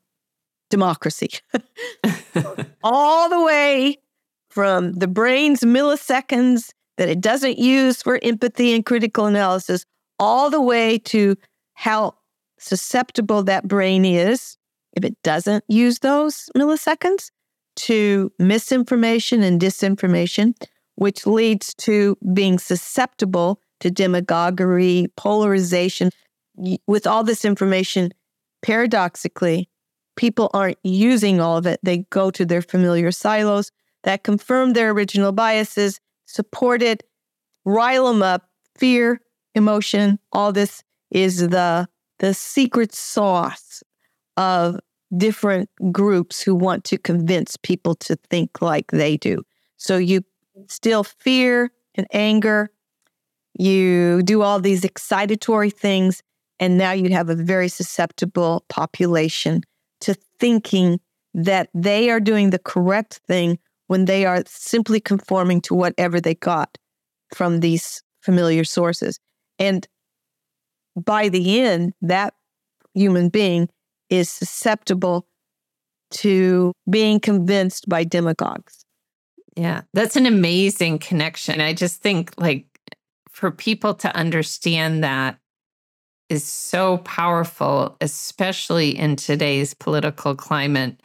[0.73, 1.29] democracy.
[2.83, 3.99] All the way
[4.49, 9.85] from the brain's milliseconds that it doesn't use for empathy and critical analysis,
[10.17, 11.35] all the way to
[11.75, 12.15] how
[12.57, 14.57] susceptible that brain is
[14.93, 17.29] if it doesn't use those milliseconds
[17.75, 20.55] to misinformation and disinformation,
[20.95, 26.09] which leads to being susceptible to demagoguery, polarization.
[26.87, 28.11] With all this information,
[28.61, 29.69] paradoxically,
[30.15, 31.79] people aren't using all of it.
[31.83, 33.71] They go to their familiar silos
[34.03, 37.03] that confirm their original biases, support it,
[37.65, 39.21] rile them up, fear,
[39.55, 41.87] emotion, all this is the
[42.19, 43.83] the secret sauce
[44.37, 44.79] of
[45.15, 49.43] different groups who want to convince people to think like they do.
[49.77, 50.21] So you
[50.67, 52.69] still fear and anger,
[53.59, 56.23] you do all these excitatory things,
[56.59, 59.63] and now you have a very susceptible population
[60.03, 60.99] to thinking
[61.33, 66.35] that they are doing the correct thing when they are simply conforming to whatever they
[66.35, 66.77] got
[67.33, 69.19] from these familiar sources.
[69.59, 69.87] And
[70.95, 72.33] by the end, that
[72.93, 73.69] human being
[74.09, 75.25] is susceptible
[76.11, 78.85] to being convinced by demagogues.
[79.57, 81.61] Yeah, that's an amazing connection.
[81.61, 82.65] I just think, like,
[83.31, 85.37] for people to understand that
[86.33, 90.99] is so powerful, especially in today's political climate.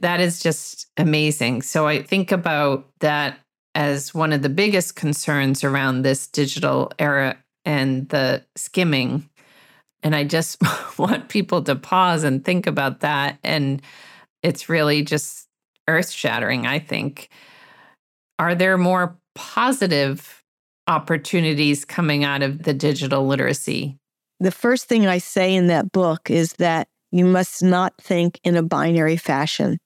[0.00, 1.62] That is just amazing.
[1.62, 3.38] So I think about that
[3.74, 9.28] as one of the biggest concerns around this digital era and the skimming.
[10.02, 10.58] And I just
[10.98, 13.38] want people to pause and think about that.
[13.44, 13.82] And
[14.42, 15.46] it's really just
[15.88, 17.28] earth shattering, I think.
[18.38, 20.42] Are there more positive
[20.88, 23.98] opportunities coming out of the digital literacy?
[24.42, 28.56] The first thing I say in that book is that you must not think in
[28.56, 29.78] a binary fashion.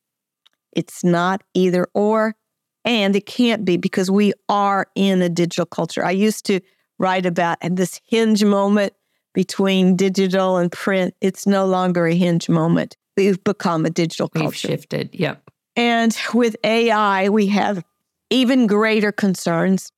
[0.73, 2.37] It's not either or,
[2.83, 6.03] and it can't be because we are in a digital culture.
[6.03, 6.61] I used to
[6.99, 8.95] write about this hinge moment
[9.35, 11.15] between digital and print.
[11.21, 12.97] It's no longer a hinge moment.
[13.15, 14.47] We've become a digital culture.
[14.47, 15.11] We've shifted.
[15.13, 15.51] Yep.
[15.77, 17.85] And with AI, we have
[18.31, 19.93] even greater concerns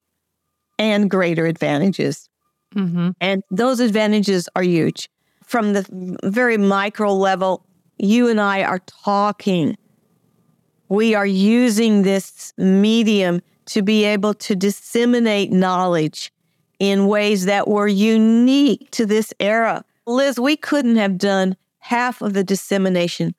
[0.81, 2.29] and greater advantages.
[2.75, 3.11] Mm-hmm.
[3.21, 5.09] And those advantages are huge.
[5.45, 7.65] From the very micro level,
[7.99, 9.77] you and I are talking.
[10.89, 16.33] We are using this medium to be able to disseminate knowledge
[16.79, 19.85] in ways that were unique to this era.
[20.07, 23.35] Liz, we couldn't have done half of the dissemination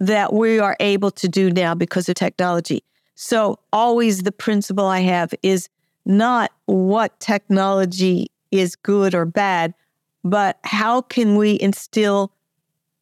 [0.00, 2.82] that we are able to do now because of technology.
[3.14, 5.68] So, always the principle I have is
[6.04, 8.30] not what technology
[8.60, 9.74] is good or bad,
[10.22, 12.32] but how can we instill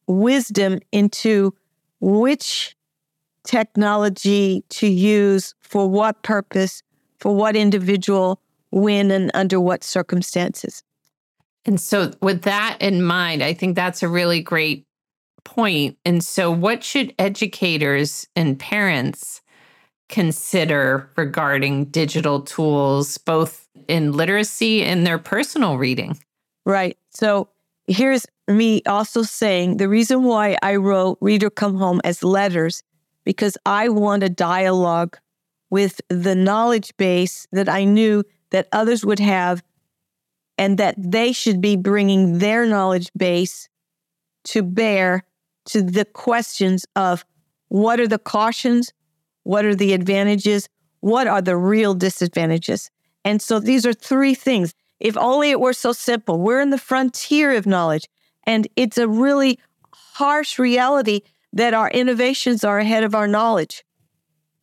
[0.07, 1.53] wisdom into
[1.99, 2.75] which
[3.43, 6.81] technology to use for what purpose,
[7.19, 8.39] for what individual,
[8.71, 10.83] when, and under what circumstances.
[11.65, 14.85] And so, with that in mind, I think that's a really great
[15.43, 15.97] point.
[16.03, 19.41] And so, what should educators and parents
[20.09, 26.19] consider regarding digital tools, both in literacy and their personal reading?
[26.65, 26.97] Right.
[27.09, 27.49] So,
[27.87, 32.83] here's me also saying the reason why I wrote Reader Come Home as letters,
[33.23, 35.17] because I want a dialogue
[35.69, 39.63] with the knowledge base that I knew that others would have
[40.57, 43.69] and that they should be bringing their knowledge base
[44.45, 45.23] to bear
[45.65, 47.25] to the questions of
[47.69, 48.93] what are the cautions,
[49.43, 50.69] what are the advantages,
[50.99, 52.91] what are the real disadvantages.
[53.25, 54.73] And so these are three things.
[54.99, 56.39] If only it were so simple.
[56.39, 58.07] We're in the frontier of knowledge,
[58.45, 59.59] and it's a really
[59.93, 61.21] harsh reality
[61.51, 63.83] that our innovations are ahead of our knowledge.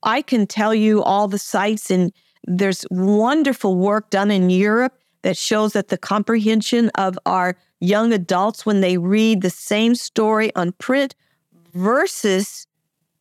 [0.03, 2.13] I can tell you all the sites, and
[2.45, 8.65] there's wonderful work done in Europe that shows that the comprehension of our young adults
[8.65, 11.15] when they read the same story on print
[11.75, 12.67] versus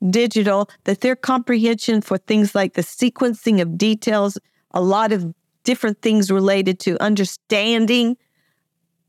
[0.09, 4.37] digital, that their comprehension for things like the sequencing of details,
[4.71, 8.17] a lot of different things related to understanding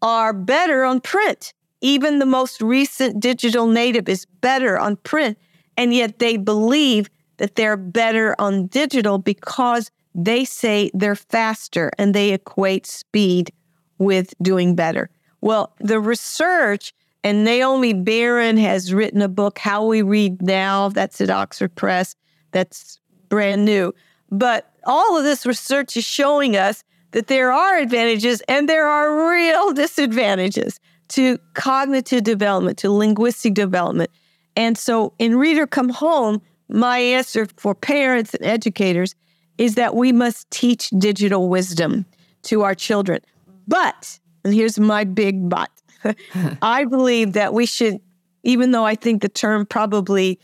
[0.02, 1.52] are better on print.
[1.80, 5.38] Even the most recent digital native is better on print.
[5.76, 7.08] And yet they believe
[7.38, 13.52] that they're better on digital because they say they're faster and they equate speed
[13.98, 15.08] with doing better.
[15.40, 16.92] Well, the research,
[17.22, 22.16] and Naomi Baron has written a book, How We Read Now, that's at Oxford Press,
[22.50, 22.98] that's
[23.28, 23.94] brand new.
[24.30, 29.30] But all of this research is showing us that there are advantages and there are
[29.30, 30.78] real disadvantages
[31.08, 34.10] to cognitive development, to linguistic development.
[34.56, 39.14] And so in Reader Come Home, my answer for parents and educators
[39.58, 42.06] is that we must teach digital wisdom
[42.42, 43.20] to our children.
[43.66, 45.70] But, and here's my big but,
[46.62, 48.00] I believe that we should,
[48.44, 50.38] even though I think the term probably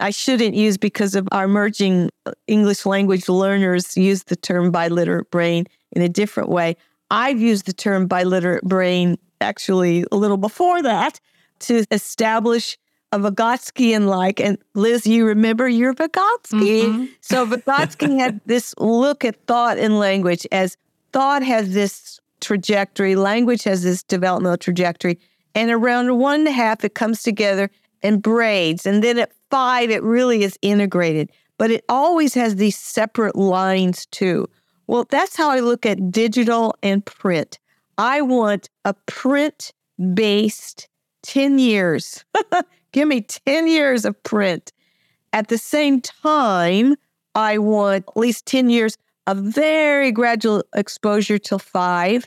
[0.00, 2.10] I shouldn't use because of our emerging
[2.46, 6.76] English language learners use the term biliterate brain in a different way.
[7.10, 11.20] I've used the term biliterate brain actually a little before that
[11.60, 12.78] to establish
[13.12, 16.84] a Vygotskian like, and Liz, you remember your Vygotsky.
[16.84, 17.04] Mm-hmm.
[17.20, 20.76] So Vygotsky had this look at thought and language as
[21.12, 25.18] thought has this trajectory, language has this developmental trajectory,
[25.54, 27.70] and around one and a half it comes together
[28.02, 31.30] and braids, and then at five it really is integrated.
[31.58, 34.48] But it always has these separate lines too.
[34.86, 37.58] Well, that's how I look at digital and print.
[37.98, 39.72] I want a print
[40.14, 40.88] based
[41.22, 42.24] 10 years
[42.92, 44.72] Give me 10 years of print.
[45.32, 46.96] At the same time,
[47.34, 48.96] I want at least 10 years
[49.26, 52.26] of very gradual exposure till five.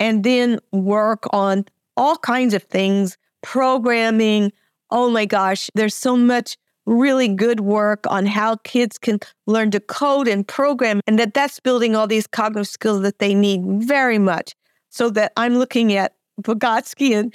[0.00, 1.64] and then work on
[1.96, 4.52] all kinds of things, programming.
[4.94, 9.80] Oh my gosh, there's so much really good work on how kids can learn to
[9.80, 14.18] code and program and that that's building all these cognitive skills that they need very
[14.18, 14.54] much
[14.90, 17.34] so that i'm looking at vygotsky and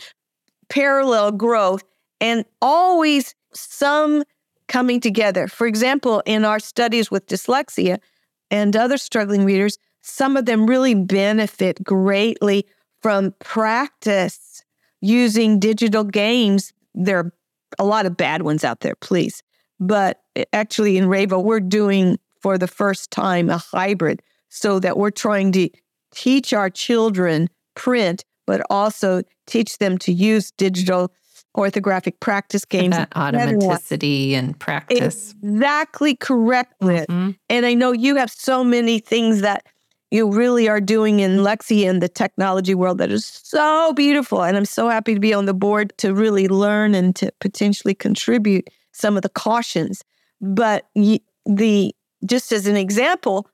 [0.69, 1.83] parallel growth
[2.21, 4.23] and always some
[4.67, 7.97] coming together for example in our studies with dyslexia
[8.51, 12.65] and other struggling readers some of them really benefit greatly
[13.01, 14.63] from practice
[15.01, 16.73] using digital games.
[16.93, 17.31] There are
[17.77, 19.43] a lot of bad ones out there, please.
[19.79, 25.11] But actually, in RAVE-O, we're doing for the first time a hybrid so that we're
[25.11, 25.69] trying to
[26.11, 31.13] teach our children print, but also teach them to use digital
[31.57, 32.95] orthographic practice games.
[32.95, 35.35] That automaticity and practice.
[35.41, 37.07] Exactly correct with.
[37.07, 37.31] Mm-hmm.
[37.49, 39.65] And I know you have so many things that
[40.11, 44.43] you really are doing in Lexia and the technology world that is so beautiful.
[44.43, 47.93] And I'm so happy to be on the board to really learn and to potentially
[47.93, 50.03] contribute some of the cautions.
[50.41, 50.87] But
[51.45, 51.95] the
[52.25, 53.47] just as an example,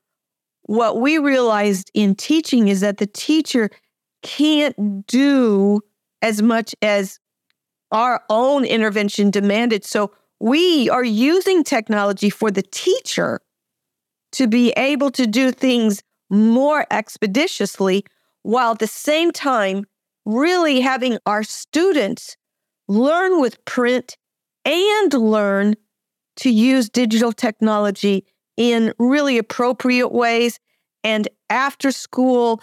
[0.62, 3.70] what we realized in teaching is that the teacher
[4.22, 5.80] can't do
[6.22, 7.20] as much as
[7.92, 9.84] our own intervention demanded.
[9.84, 13.40] So we are using technology for the teacher
[14.32, 18.04] to be able to do things more expeditiously,
[18.42, 19.84] while at the same time,
[20.24, 22.36] really having our students
[22.88, 24.16] learn with print
[24.64, 25.74] and learn
[26.36, 30.58] to use digital technology in really appropriate ways.
[31.04, 32.60] And after school,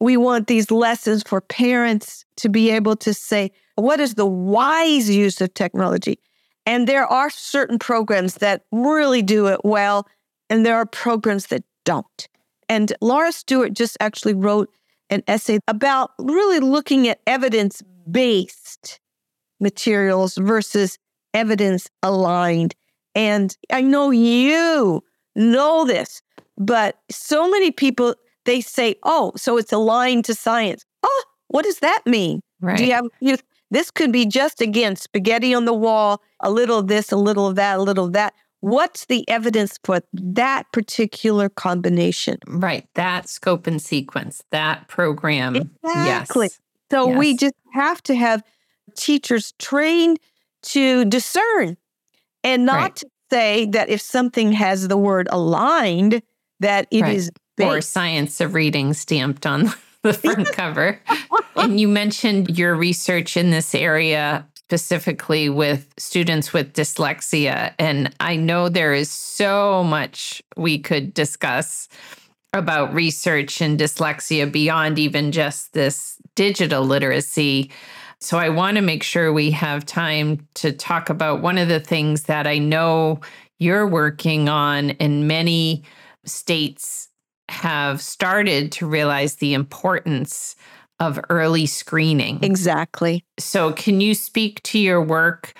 [0.00, 5.08] we want these lessons for parents to be able to say, what is the wise
[5.08, 6.18] use of technology?
[6.66, 10.08] And there are certain programs that really do it well,
[10.48, 12.28] and there are programs that don't.
[12.68, 14.70] And Laura Stewart just actually wrote
[15.10, 19.00] an essay about really looking at evidence based
[19.60, 20.98] materials versus
[21.32, 22.74] evidence aligned.
[23.14, 25.02] And I know you
[25.36, 26.22] know this,
[26.56, 31.78] but so many people they say, "Oh, so it's aligned to science." Oh, what does
[31.78, 32.40] that mean?
[32.60, 32.76] Right.
[32.76, 33.36] Do you have you,
[33.70, 37.46] this could be just again spaghetti on the wall, a little of this, a little
[37.46, 38.34] of that, a little of that.
[38.64, 42.38] What's the evidence for that particular combination?
[42.46, 42.88] Right.
[42.94, 45.54] That scope and sequence, that program.
[45.84, 46.46] Exactly.
[46.46, 46.58] Yes.
[46.90, 47.18] So yes.
[47.18, 48.42] we just have to have
[48.96, 50.18] teachers trained
[50.62, 51.76] to discern
[52.42, 52.96] and not right.
[52.96, 56.22] to say that if something has the word aligned,
[56.60, 57.16] that it right.
[57.16, 61.02] is Or science of reading stamped on the front cover.
[61.56, 67.74] and you mentioned your research in this area specifically with students with dyslexia.
[67.78, 71.88] And I know there is so much we could discuss
[72.54, 77.70] about research and dyslexia beyond even just this digital literacy.
[78.20, 81.80] So I want to make sure we have time to talk about one of the
[81.80, 83.20] things that I know
[83.58, 85.84] you're working on, and many
[86.24, 87.08] states
[87.50, 90.56] have started to realize the importance
[91.00, 92.42] of early screening.
[92.42, 93.24] Exactly.
[93.38, 95.54] So, can you speak to your work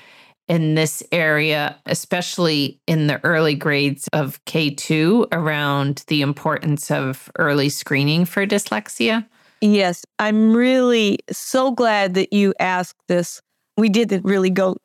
[0.48, 7.68] in this area, especially in the early grades of K2, around the importance of early
[7.68, 9.26] screening for dyslexia?
[9.60, 13.40] Yes, I'm really so glad that you asked this.
[13.78, 14.76] We didn't really go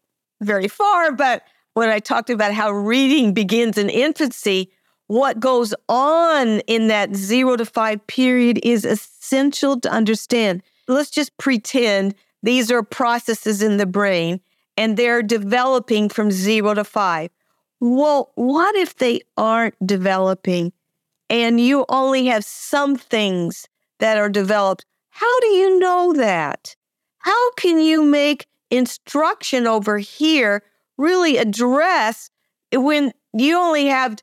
[0.42, 1.44] very far, but
[1.74, 4.72] when I talked about how reading begins in infancy,
[5.10, 10.62] what goes on in that zero to five period is essential to understand.
[10.88, 14.40] Let's just pretend these are processes in the brain
[14.78, 17.32] and they're developing from zero to five.
[17.80, 20.74] Well, what if they aren't developing
[21.28, 24.86] and you only have some things that are developed?
[25.10, 26.76] How do you know that?
[27.18, 30.62] How can you make instruction over here
[31.00, 32.30] really address
[32.72, 34.18] when you only have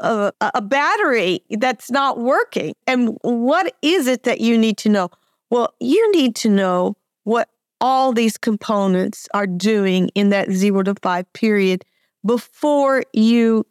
[0.00, 2.74] a, a battery that's not working.
[2.86, 5.10] And what is it that you need to know?
[5.50, 7.48] Well, you need to know what
[7.80, 11.84] all these components are doing in that zero to five period
[12.24, 13.64] before you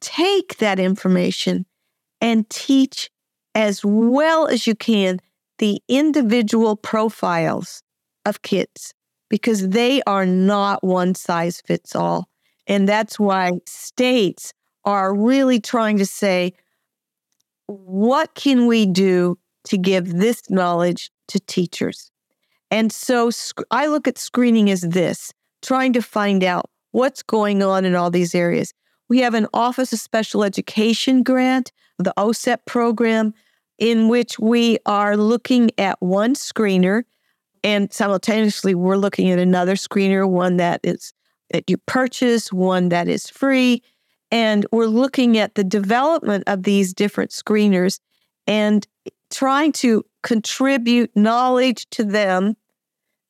[0.00, 1.64] take that information
[2.20, 3.10] and teach
[3.54, 5.18] as well as you can
[5.58, 7.82] the individual profiles
[8.24, 8.92] of kids
[9.28, 12.28] because they are not one size fits all.
[12.66, 14.52] And that's why states
[14.84, 16.52] are really trying to say,
[17.66, 22.10] what can we do to give this knowledge to teachers?
[22.70, 23.30] And so
[23.70, 28.10] I look at screening as this trying to find out what's going on in all
[28.10, 28.72] these areas.
[29.08, 33.34] We have an Office of Special Education grant, the OSEP program.
[33.82, 37.02] in which we are looking at one screener
[37.64, 41.12] and simultaneously we're looking at another screener, one that is
[41.50, 43.82] that you purchase, one that is free.
[44.32, 48.00] And we're looking at the development of these different screeners
[48.46, 48.88] and
[49.30, 52.56] trying to contribute knowledge to them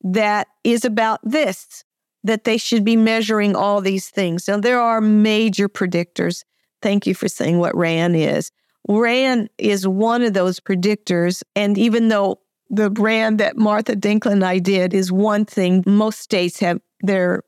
[0.05, 1.85] that is about this,
[2.23, 4.47] that they should be measuring all these things.
[4.47, 6.45] Now, there are major predictors.
[6.81, 8.53] Thank you for saying what RAN is.
[8.89, 11.43] RAN is one of those predictors.
[11.57, 12.41] And even though
[12.71, 17.43] the RAN that Martha Denckla and I did is one thing, most states have their,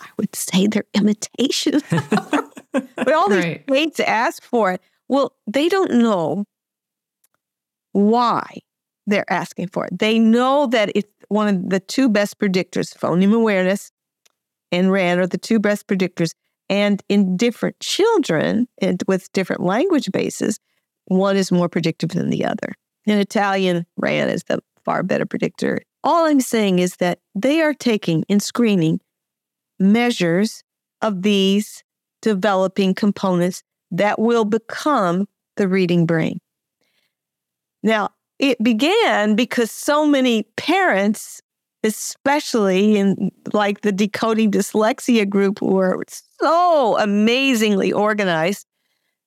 [0.00, 1.80] I would say, their imitation.
[2.72, 3.64] but all these right.
[3.68, 4.82] states ask for it.
[5.08, 6.44] Well, they don't know
[7.92, 8.58] why
[9.06, 9.98] they're asking for it.
[9.98, 13.90] They know that it's one of the two best predictors, phoneme awareness
[14.72, 16.30] and RAN are the two best predictors.
[16.68, 20.58] And in different children and with different language bases,
[21.06, 22.74] one is more predictive than the other.
[23.06, 25.80] In Italian, RAN is the far better predictor.
[26.04, 29.00] All I'm saying is that they are taking in screening
[29.78, 30.62] measures
[31.00, 31.82] of these
[32.22, 36.40] developing components that will become the reading brain.
[37.82, 41.40] Now, it began because so many parents,
[41.82, 46.02] especially in like the decoding dyslexia group, were
[46.40, 48.66] so amazingly organized.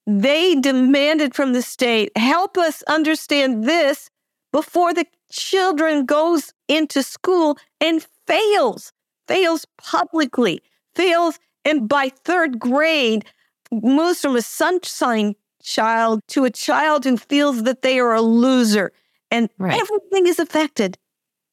[0.07, 4.09] They demanded from the state, help us understand this
[4.51, 8.91] before the children goes into school and fails,
[9.27, 10.61] fails publicly,
[10.95, 13.25] fails and by third grade
[13.71, 18.91] moves from a sunshine child to a child who feels that they are a loser
[19.29, 19.79] and right.
[19.79, 20.97] everything is affected.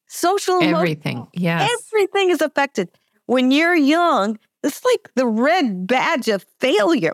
[0.08, 2.88] Social everything, yes, everything is affected.
[3.26, 7.12] When you're young, it's like the red badge of failure,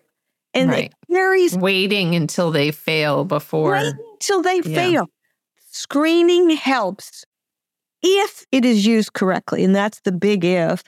[0.55, 0.85] and right.
[0.85, 4.77] it carries waiting until they fail before waiting until they yeah.
[4.77, 5.07] fail.
[5.73, 7.25] Screening helps
[8.01, 10.85] if it is used correctly, and that's the big if.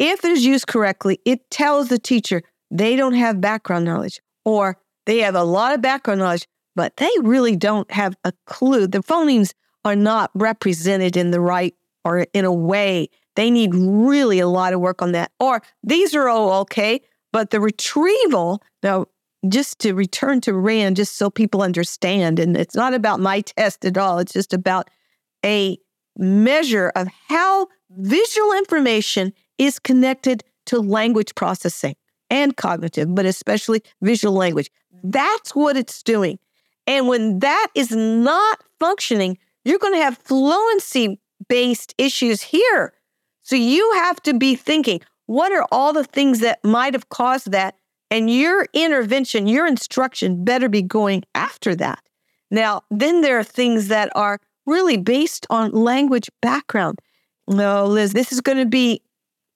[0.00, 4.78] If it is used correctly, it tells the teacher they don't have background knowledge, or
[5.04, 8.86] they have a lot of background knowledge, but they really don't have a clue.
[8.86, 9.52] The phonemes
[9.84, 13.10] are not represented in the right or in a way.
[13.36, 15.32] They need really a lot of work on that.
[15.38, 19.04] Or these are all okay, but the retrieval, now,
[19.48, 23.84] just to return to RAN, just so people understand, and it's not about my test
[23.84, 24.88] at all, it's just about
[25.44, 25.76] a
[26.16, 31.94] measure of how visual information is connected to language processing
[32.30, 34.70] and cognitive, but especially visual language.
[35.04, 36.38] That's what it's doing.
[36.86, 42.94] And when that is not functioning, you're going to have fluency based issues here.
[43.42, 47.52] So you have to be thinking, what are all the things that might have caused
[47.52, 47.74] that?
[48.10, 52.02] And your intervention, your instruction better be going after that.
[52.50, 56.98] Now, then there are things that are really based on language background.
[57.46, 59.02] No, Liz, this is going to be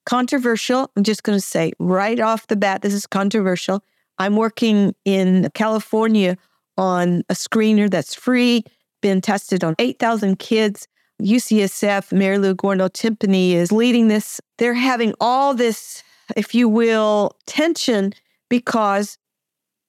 [0.05, 0.91] controversial.
[0.95, 3.83] I'm just going to say right off the bat, this is controversial.
[4.17, 6.37] I'm working in California
[6.77, 8.63] on a screener that's free,
[9.01, 10.87] been tested on 8,000 kids.
[11.21, 14.41] UCSF, Marilu Gorno-Tempini is leading this.
[14.57, 16.03] They're having all this,
[16.35, 18.13] if you will, tension
[18.49, 19.17] because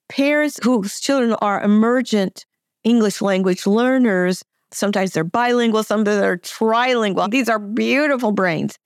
[0.08, 2.46] parents whose children are emergent
[2.84, 7.28] English language learners, sometimes they're bilingual, some of them are trilingual.
[7.28, 8.78] These are beautiful brains,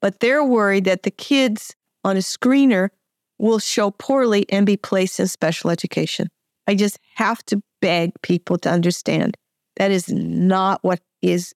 [0.00, 1.74] but they're worried that the kids
[2.04, 2.90] on a screener
[3.38, 6.28] will show poorly and be placed in special education.
[6.66, 9.36] I just have to beg people to understand
[9.76, 11.54] that is not what is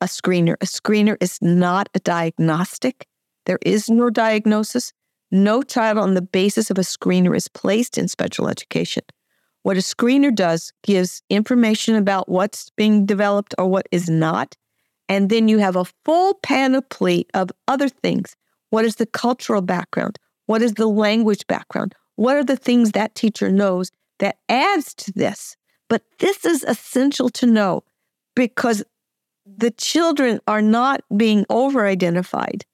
[0.00, 0.54] a screener.
[0.60, 3.06] A screener is not a diagnostic.
[3.46, 4.92] There is no diagnosis.
[5.30, 9.04] No child on the basis of a screener is placed in special education.
[9.62, 14.56] What a screener does gives information about what's being developed or what is not.
[15.10, 18.34] And then you have a full panoply of other things.
[18.70, 20.18] What is the cultural background?
[20.46, 21.94] What is the language background?
[22.16, 23.90] What are the things that teacher knows
[24.20, 25.56] that adds to this.
[25.88, 27.82] But this is essential to know
[28.36, 28.84] because
[29.44, 32.64] the children are not being over identified.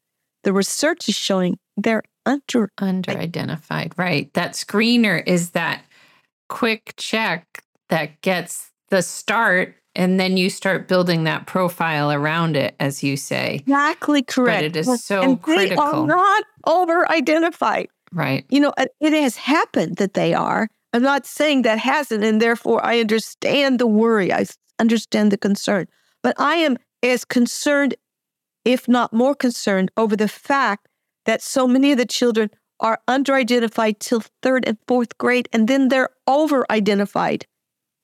[0.44, 3.94] The research is showing they're under under identified.
[3.96, 4.32] Right.
[4.34, 5.84] That screener is that
[6.48, 12.76] quick check that gets the start and then you start building that profile around it
[12.78, 17.10] as you say exactly correct but it is so and critical they are not over
[17.10, 22.24] identified right you know it has happened that they are I'm not saying that hasn't,
[22.24, 24.32] and therefore I understand the worry.
[24.32, 24.46] I
[24.78, 25.88] understand the concern.
[26.22, 27.96] But I am as concerned,
[28.64, 30.88] if not more concerned, over the fact
[31.26, 32.48] that so many of the children
[32.80, 37.44] are under identified till third and fourth grade, and then they're over identified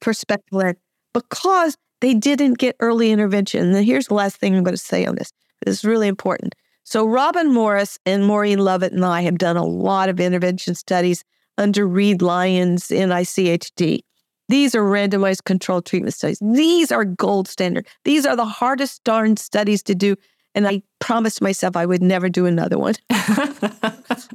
[0.02, 0.76] for special ed.
[1.12, 3.74] Because they didn't get early intervention.
[3.74, 5.32] And here's the last thing I'm going to say on this.
[5.64, 6.54] This is really important.
[6.84, 11.24] So, Robin Morris and Maureen Lovett and I have done a lot of intervention studies
[11.56, 14.00] under Reid Lyons in ICHD.
[14.48, 16.38] These are randomized controlled treatment studies.
[16.40, 17.86] These are gold standard.
[18.04, 20.16] These are the hardest darn studies to do.
[20.54, 22.94] And I promised myself I would never do another one.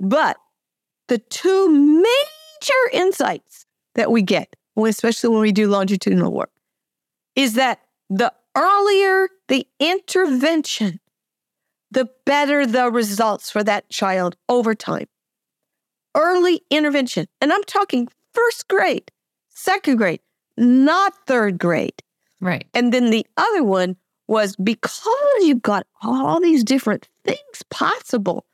[0.01, 0.37] but
[1.07, 3.65] the two major insights
[3.95, 6.49] that we get, especially when we do longitudinal work,
[7.37, 7.79] is that
[8.09, 10.99] the earlier the intervention,
[11.89, 15.07] the better the results for that child over time.
[16.15, 17.27] Early intervention.
[17.39, 19.11] And I'm talking first grade,
[19.49, 20.19] second grade,
[20.57, 22.03] not third grade.
[22.41, 22.67] Right.
[22.73, 23.95] And then the other one
[24.27, 28.45] was because you've got all these different things possible,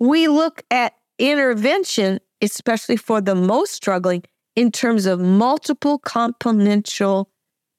[0.00, 4.24] we look at intervention, especially for the most struggling,
[4.56, 7.26] in terms of multiple componential.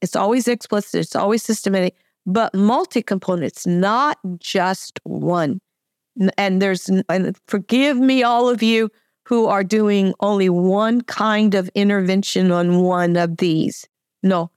[0.03, 1.95] It's always explicit, it's always systematic,
[2.25, 5.61] but multi components, not just one.
[6.37, 8.89] And there's, and forgive me, all of you
[9.25, 13.87] who are doing only one kind of intervention on one of these.
[14.21, 14.51] No,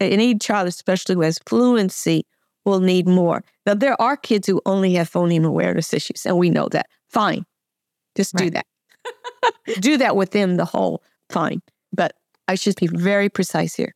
[0.00, 2.26] any child, especially who has fluency,
[2.64, 3.44] will need more.
[3.64, 6.88] Now, there are kids who only have phoneme awareness issues, and we know that.
[7.08, 7.44] Fine.
[8.16, 8.66] Just do that.
[9.80, 11.62] do that within the whole, fine.
[11.92, 12.14] But
[12.48, 13.94] I should be very precise here.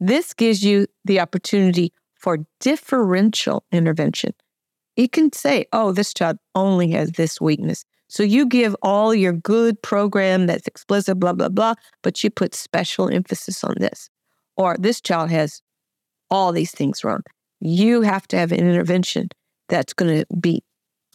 [0.00, 4.32] This gives you the opportunity for differential intervention.
[4.96, 7.84] You can say, oh, this child only has this weakness.
[8.08, 12.54] So you give all your good program that's explicit, blah, blah, blah, but you put
[12.54, 14.08] special emphasis on this.
[14.56, 15.60] Or this child has
[16.30, 17.22] all these things wrong.
[17.60, 19.28] You have to have an intervention
[19.68, 20.62] that's going to be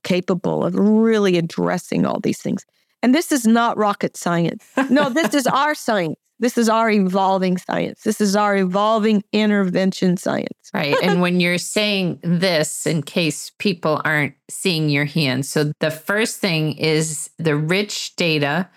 [0.03, 2.65] capable of really addressing all these things.
[3.03, 4.63] And this is not rocket science.
[4.89, 6.19] No, this is our science.
[6.41, 8.01] This is our evolving science.
[8.01, 10.71] This is our evolving intervention science.
[10.73, 10.95] right.
[11.03, 16.39] And when you're saying this, in case people aren't seeing your hand, so the first
[16.39, 18.67] thing is the rich data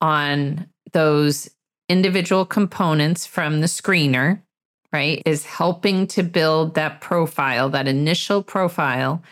[0.00, 1.50] on those
[1.90, 4.40] individual components from the screener,
[4.90, 9.22] right, is helping to build that profile, that initial profile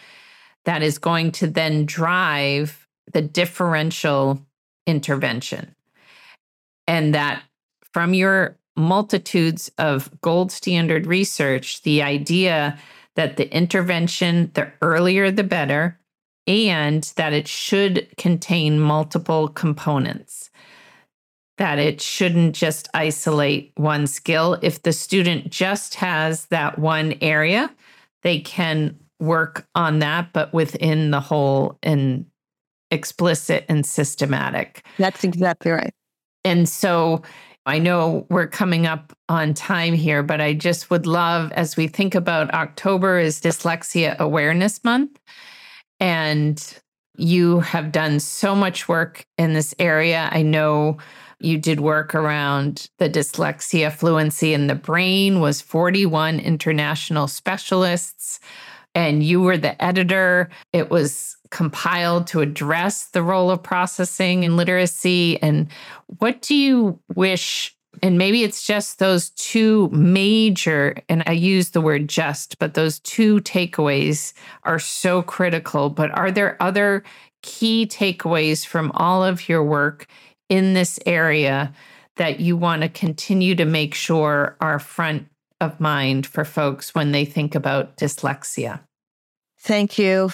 [0.67, 4.45] that is going to then drive the differential
[4.87, 5.75] intervention.
[6.87, 7.43] And that
[7.93, 12.79] from your multitudes of gold standard research, the idea
[13.17, 15.99] that the intervention, the earlier the better,
[16.47, 20.51] and that it should contain multiple components,
[21.59, 24.59] that it shouldn't just isolate one skill.
[24.63, 27.71] If the student just has that one area,
[28.23, 32.27] they can work on that, but within the whole and
[32.91, 34.85] explicit and systematic.
[34.99, 35.95] That's exactly right.
[36.45, 37.23] And so
[37.65, 41.87] I know we're coming up on time here, but I just would love, as we
[41.87, 45.21] think about October is Dyslexia Awareness Month,
[46.01, 46.81] and
[47.17, 50.29] you have done so much work in this area.
[50.33, 50.99] I know
[51.39, 58.41] you did work around the dyslexia fluency in the brain was 41 international specialists
[58.95, 60.51] and you were the editor.
[60.73, 65.41] It was compiled to address the role of processing and literacy.
[65.41, 65.69] And
[66.19, 67.77] what do you wish?
[68.03, 72.99] And maybe it's just those two major, and I use the word just, but those
[73.01, 74.33] two takeaways
[74.65, 75.91] are so critical.
[75.91, 77.05] But are there other
[77.43, 80.07] key takeaways from all of your work
[80.49, 81.73] in this area
[82.17, 85.27] that you want to continue to make sure are front
[85.61, 88.81] of mind for folks when they think about dyslexia?
[89.61, 90.31] Thank you.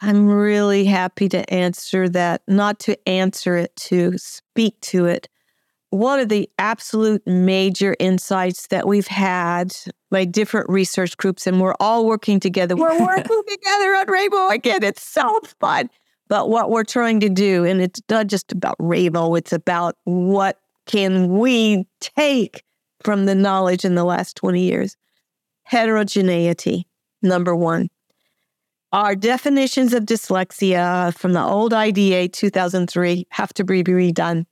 [0.00, 5.28] I'm really happy to answer that, not to answer it, to speak to it.
[5.90, 9.72] One of the absolute major insights that we've had
[10.10, 12.76] by different research groups, and we're all working together.
[12.76, 14.82] We're working together on RAVE-O again.
[14.82, 15.90] It's so fun.
[16.28, 20.60] But what we're trying to do, and it's not just about RAVE-O, it's about what
[20.86, 22.62] can we take
[23.02, 24.96] from the knowledge in the last 20 years.
[25.64, 26.86] Heterogeneity,
[27.20, 27.88] number one.
[28.92, 34.46] Our definitions of dyslexia from the old IDA 2003 have to be redone.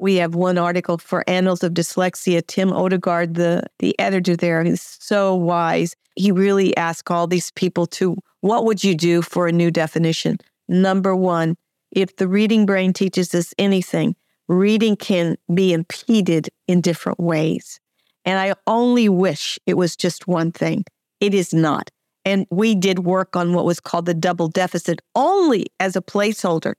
[0.00, 2.44] We have one article for Annals of Dyslexia.
[2.44, 5.94] Tim Odegard, the, the editor there, is so wise.
[6.16, 10.38] He really asked all these people to, what would you do for a new definition?
[10.68, 11.54] Number one,
[11.92, 14.16] if the reading brain teaches us anything,
[14.48, 17.78] reading can be impeded in different ways.
[18.24, 20.84] And I only wish it was just one thing.
[21.20, 21.92] It is not.
[22.24, 26.74] And we did work on what was called the double deficit only as a placeholder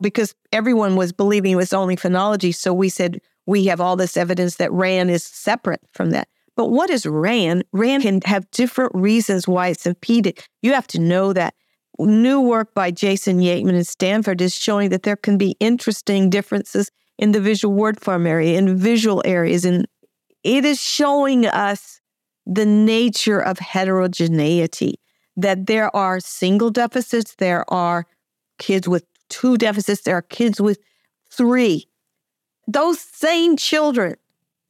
[0.00, 2.54] because everyone was believing it was only phonology.
[2.54, 6.28] So we said, we have all this evidence that RAN is separate from that.
[6.56, 7.62] But what is RAN?
[7.72, 10.40] RAN can have different reasons why it's impeded.
[10.62, 11.54] You have to know that.
[12.00, 16.92] New work by Jason Yeatman in Stanford is showing that there can be interesting differences
[17.18, 19.64] in the visual word form area, in visual areas.
[19.64, 19.86] And
[20.44, 22.00] it is showing us
[22.48, 24.98] the nature of heterogeneity,
[25.36, 28.06] that there are single deficits, there are
[28.58, 30.78] kids with two deficits, there are kids with
[31.30, 31.86] three.
[32.66, 34.16] Those same children,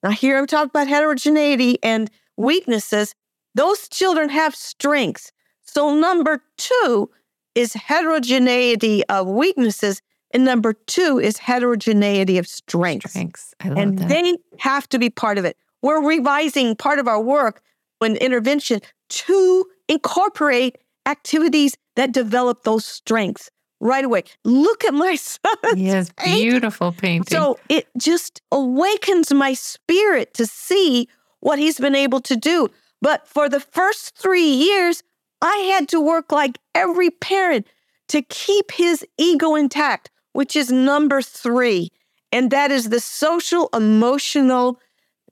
[0.03, 3.15] now here I'm talking about heterogeneity and weaknesses,
[3.55, 5.33] those children have strengths.
[5.63, 7.11] So, number two
[7.55, 10.03] is heterogeneity of weaknesses,
[10.33, 13.11] and number two is heterogeneity of strengths.
[13.11, 13.55] Strengths.
[13.61, 14.09] and that.
[14.09, 15.57] they have to be part of it.
[15.81, 17.63] We're revising part of our work
[17.99, 24.25] when intervention to incorporate activities that develop those strengths right away.
[24.45, 25.57] Look at my son.
[25.77, 27.25] Yes, beautiful painting.
[27.37, 31.09] So it just awakens my spirit to see
[31.41, 32.69] what he's been able to do.
[33.01, 35.03] But for the first three years,
[35.41, 37.67] I had to work like every parent
[38.09, 41.91] to keep his ego intact, which is number three.
[42.33, 44.81] And that is the social emotional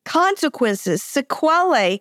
[0.04, 2.00] consequences, sequelae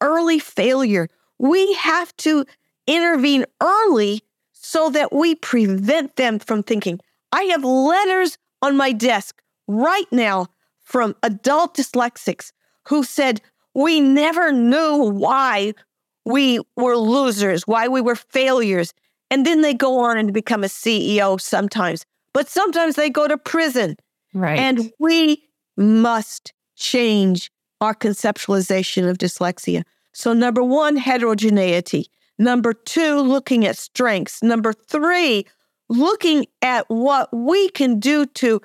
[0.00, 1.08] early failure.
[1.38, 2.44] We have to
[2.86, 4.22] intervene early
[4.52, 7.00] so that we prevent them from thinking.
[7.32, 10.48] I have letters on my desk right now
[10.80, 12.52] from adult dyslexics
[12.88, 13.40] who said,
[13.74, 15.74] We never knew why
[16.24, 18.92] we were losers, why we were failures.
[19.30, 23.38] And then they go on and become a CEO sometimes, but sometimes they go to
[23.38, 23.96] prison.
[24.34, 24.58] right.
[24.58, 25.44] And we
[25.76, 29.82] must change our conceptualization of dyslexia.
[30.12, 32.06] So, number one, heterogeneity.
[32.38, 34.42] Number two, looking at strengths.
[34.42, 35.46] Number three,
[35.88, 38.60] looking at what we can do to,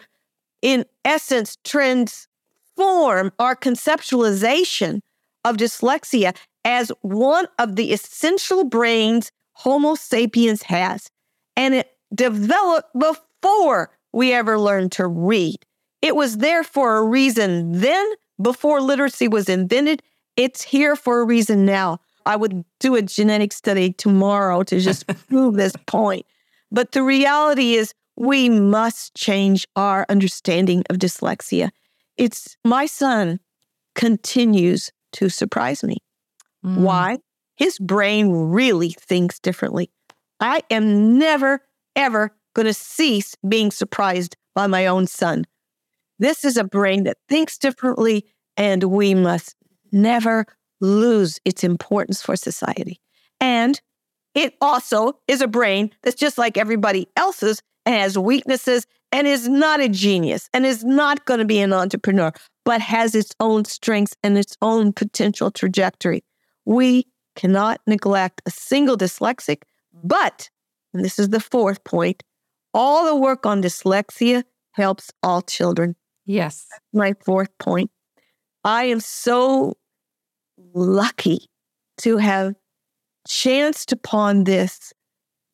[0.62, 5.02] in essence, transform our conceptualization
[5.44, 11.10] of dyslexia as one of the essential brains Homo sapiens has.
[11.56, 15.58] And it developed before we ever learned to read.
[16.02, 20.02] It was there for a reason then, before literacy was invented.
[20.36, 22.00] It's here for a reason now.
[22.26, 26.26] I would do a genetic study tomorrow to just prove this point.
[26.72, 31.70] But the reality is, we must change our understanding of dyslexia.
[32.18, 33.40] It's my son
[33.94, 35.98] continues to surprise me.
[36.66, 36.78] Mm.
[36.78, 37.18] Why?
[37.58, 39.90] His brain really thinks differently.
[40.40, 41.62] I am never,
[41.96, 45.46] ever going to cease being surprised by my own son.
[46.20, 48.26] This is a brain that thinks differently,
[48.58, 49.56] and we must
[49.92, 50.46] never
[50.82, 53.00] lose its importance for society.
[53.40, 53.80] And
[54.34, 59.48] it also is a brain that's just like everybody else's and has weaknesses and is
[59.48, 62.32] not a genius and is not going to be an entrepreneur,
[62.66, 66.24] but has its own strengths and its own potential trajectory.
[66.66, 69.64] We cannot neglect a single dyslexic,
[70.04, 70.50] but,
[70.94, 72.24] and this is the fourth point,
[72.74, 75.96] all the work on dyslexia helps all children.
[76.26, 76.68] Yes.
[76.94, 77.92] My fourth point.
[78.64, 79.78] I am so
[80.74, 81.50] lucky
[81.98, 82.56] to have
[83.28, 84.94] chanced upon this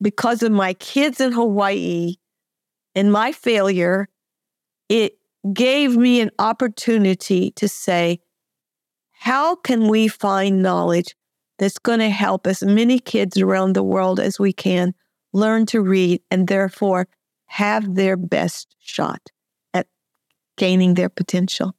[0.01, 2.15] because of my kids in Hawaii
[2.95, 4.07] and my failure.
[4.89, 5.17] It
[5.53, 8.19] gave me an opportunity to say,
[9.11, 11.15] how can we find knowledge
[11.59, 14.93] that's going to help as many kids around the world as we can
[15.33, 17.07] learn to read and therefore
[17.45, 19.21] have their best shot
[20.61, 21.73] gaining their potential?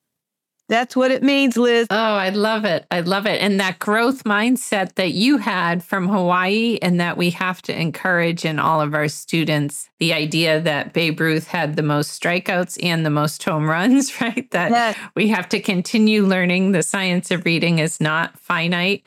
[0.69, 1.87] That's what it means, Liz.
[1.91, 2.85] Oh, I love it.
[2.91, 3.41] I love it.
[3.41, 8.45] And that growth mindset that you had from Hawaii, and that we have to encourage
[8.45, 13.07] in all of our students the idea that Babe Ruth had the most strikeouts and
[13.07, 14.51] the most home runs, right?
[14.51, 14.97] That Yes.
[15.15, 16.73] we have to continue learning.
[16.73, 19.05] The science of reading is not finite.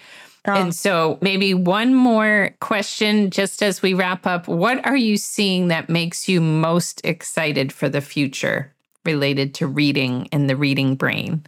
[0.47, 0.53] Oh.
[0.53, 4.47] And so, maybe one more question just as we wrap up.
[4.47, 8.74] What are you seeing that makes you most excited for the future
[9.05, 11.45] related to reading and the reading brain?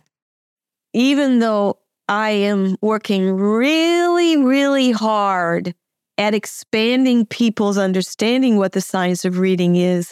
[0.98, 1.78] even though
[2.10, 5.76] I am working really, really hard
[6.18, 10.12] at expanding people's understanding what the science of reading is,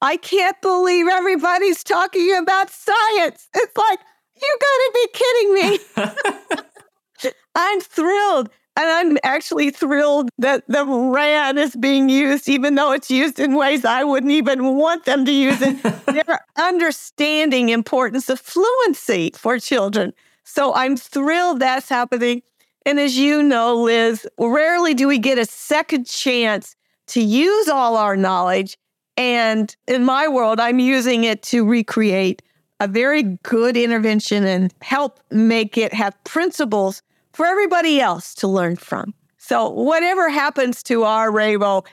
[0.00, 3.48] I can't believe everybody's talking about science.
[3.54, 3.98] It's like,
[4.40, 7.32] you gotta be kidding me.
[7.54, 8.48] I'm thrilled.
[8.78, 13.56] And I'm actually thrilled that the RAN is being used, even though it's used in
[13.56, 15.82] ways I wouldn't even want them to use it.
[16.06, 20.12] They're understanding importance of fluency for children.
[20.44, 22.42] So I'm thrilled that's happening.
[22.86, 26.76] And as you know, Liz, rarely do we get a second chance
[27.08, 28.78] to use all our knowledge.
[29.16, 32.42] And in my world, I'm using it to recreate
[32.78, 37.02] a very good intervention and help make it have principles
[37.38, 39.14] for everybody else to learn from.
[39.36, 41.84] So, whatever happens to our RAVE-O,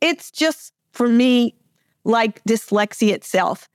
[0.00, 1.56] it's just for me
[2.04, 3.68] like dyslexia itself.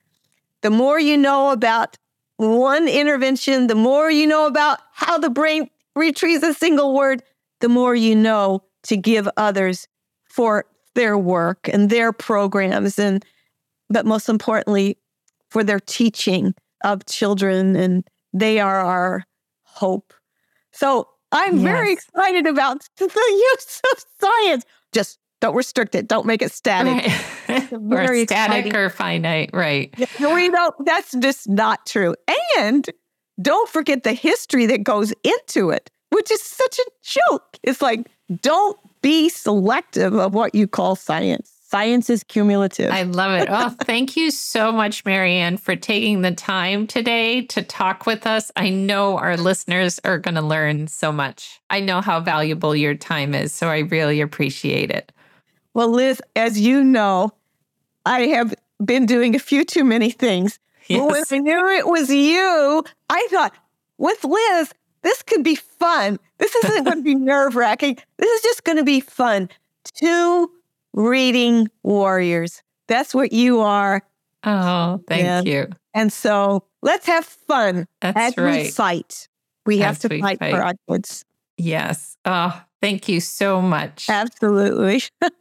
[0.62, 1.98] The more you know about
[2.38, 7.22] one intervention, the more you know about how the brain retrieves a single word,
[7.60, 9.86] the more you know to give others
[10.30, 10.64] for
[10.96, 13.26] their work and their programs and
[13.90, 14.98] but most importantly
[15.50, 16.56] for their teaching
[16.86, 19.26] of children and they are our
[19.64, 20.14] hope.
[20.72, 21.64] So I'm yes.
[21.64, 24.66] very excited about the use of science.
[24.94, 26.08] Just don't restrict it.
[26.08, 27.12] Don't make it static.
[27.48, 27.72] Right.
[27.72, 28.76] or static exciting.
[28.76, 29.52] or finite.
[29.54, 29.94] Right.
[30.20, 32.16] We know that's just not true.
[32.58, 32.90] And
[33.42, 37.58] don't forget the history that goes into it, which is such a joke.
[37.62, 38.10] It's like,
[38.42, 41.57] don't be selective of what you call science.
[41.78, 42.90] Science is cumulative.
[42.90, 43.50] I love it.
[43.52, 48.52] Oh, thank you so much, Maryanne, for taking the time today to talk with us.
[48.56, 51.60] I know our listeners are going to learn so much.
[51.70, 55.12] I know how valuable your time is, so I really appreciate it.
[55.76, 57.32] Well, Liz, as you know,
[58.08, 60.58] I have been doing a few too many things.
[60.88, 61.30] Yes.
[61.30, 63.54] When I knew it was you, I thought,
[64.00, 64.74] with Liz,
[65.04, 66.18] this could be fun.
[66.40, 68.00] This isn't going to be nerve wracking.
[68.18, 69.50] This is just going to be fun.
[69.94, 70.52] Two
[70.98, 72.64] reading warriors.
[72.88, 74.02] That's what you are.
[74.44, 75.68] Oh, thank and, you.
[75.94, 78.66] And so let's have fun That's as right.
[78.66, 79.28] we fight.
[79.66, 81.24] We as have to fight, fight, for our goods.
[81.58, 82.18] Yes.
[82.26, 84.10] Oh, thank you so much.
[84.10, 85.04] Absolutely.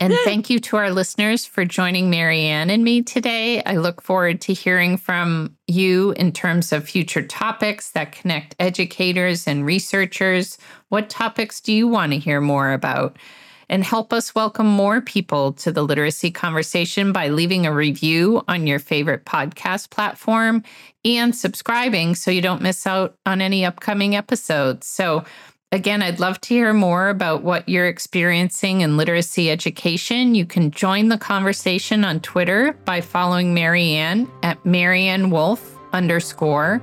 [0.00, 3.62] And thank you to our listeners for joining Maryanne and me today.
[3.62, 9.46] I look forward to hearing from you in terms of future topics that connect educators
[9.46, 10.58] and researchers.
[10.88, 13.16] What topics do you want to hear more about?
[13.68, 18.66] And help us welcome more people to the literacy conversation by leaving a review on
[18.66, 20.62] your favorite podcast platform
[21.04, 24.86] and subscribing so you don't miss out on any upcoming episodes.
[24.86, 25.24] So,
[25.74, 30.36] Again, I'd love to hear more about what you're experiencing in literacy education.
[30.36, 36.80] You can join the conversation on Twitter by following Maryanne at Maryanne Wolf underscore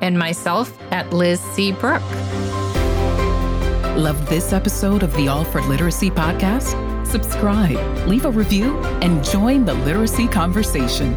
[0.00, 1.72] and myself at Liz C.
[1.72, 2.67] Brooke.
[3.98, 6.76] Love this episode of the All for Literacy podcast?
[7.04, 11.16] Subscribe, leave a review, and join the literacy conversation.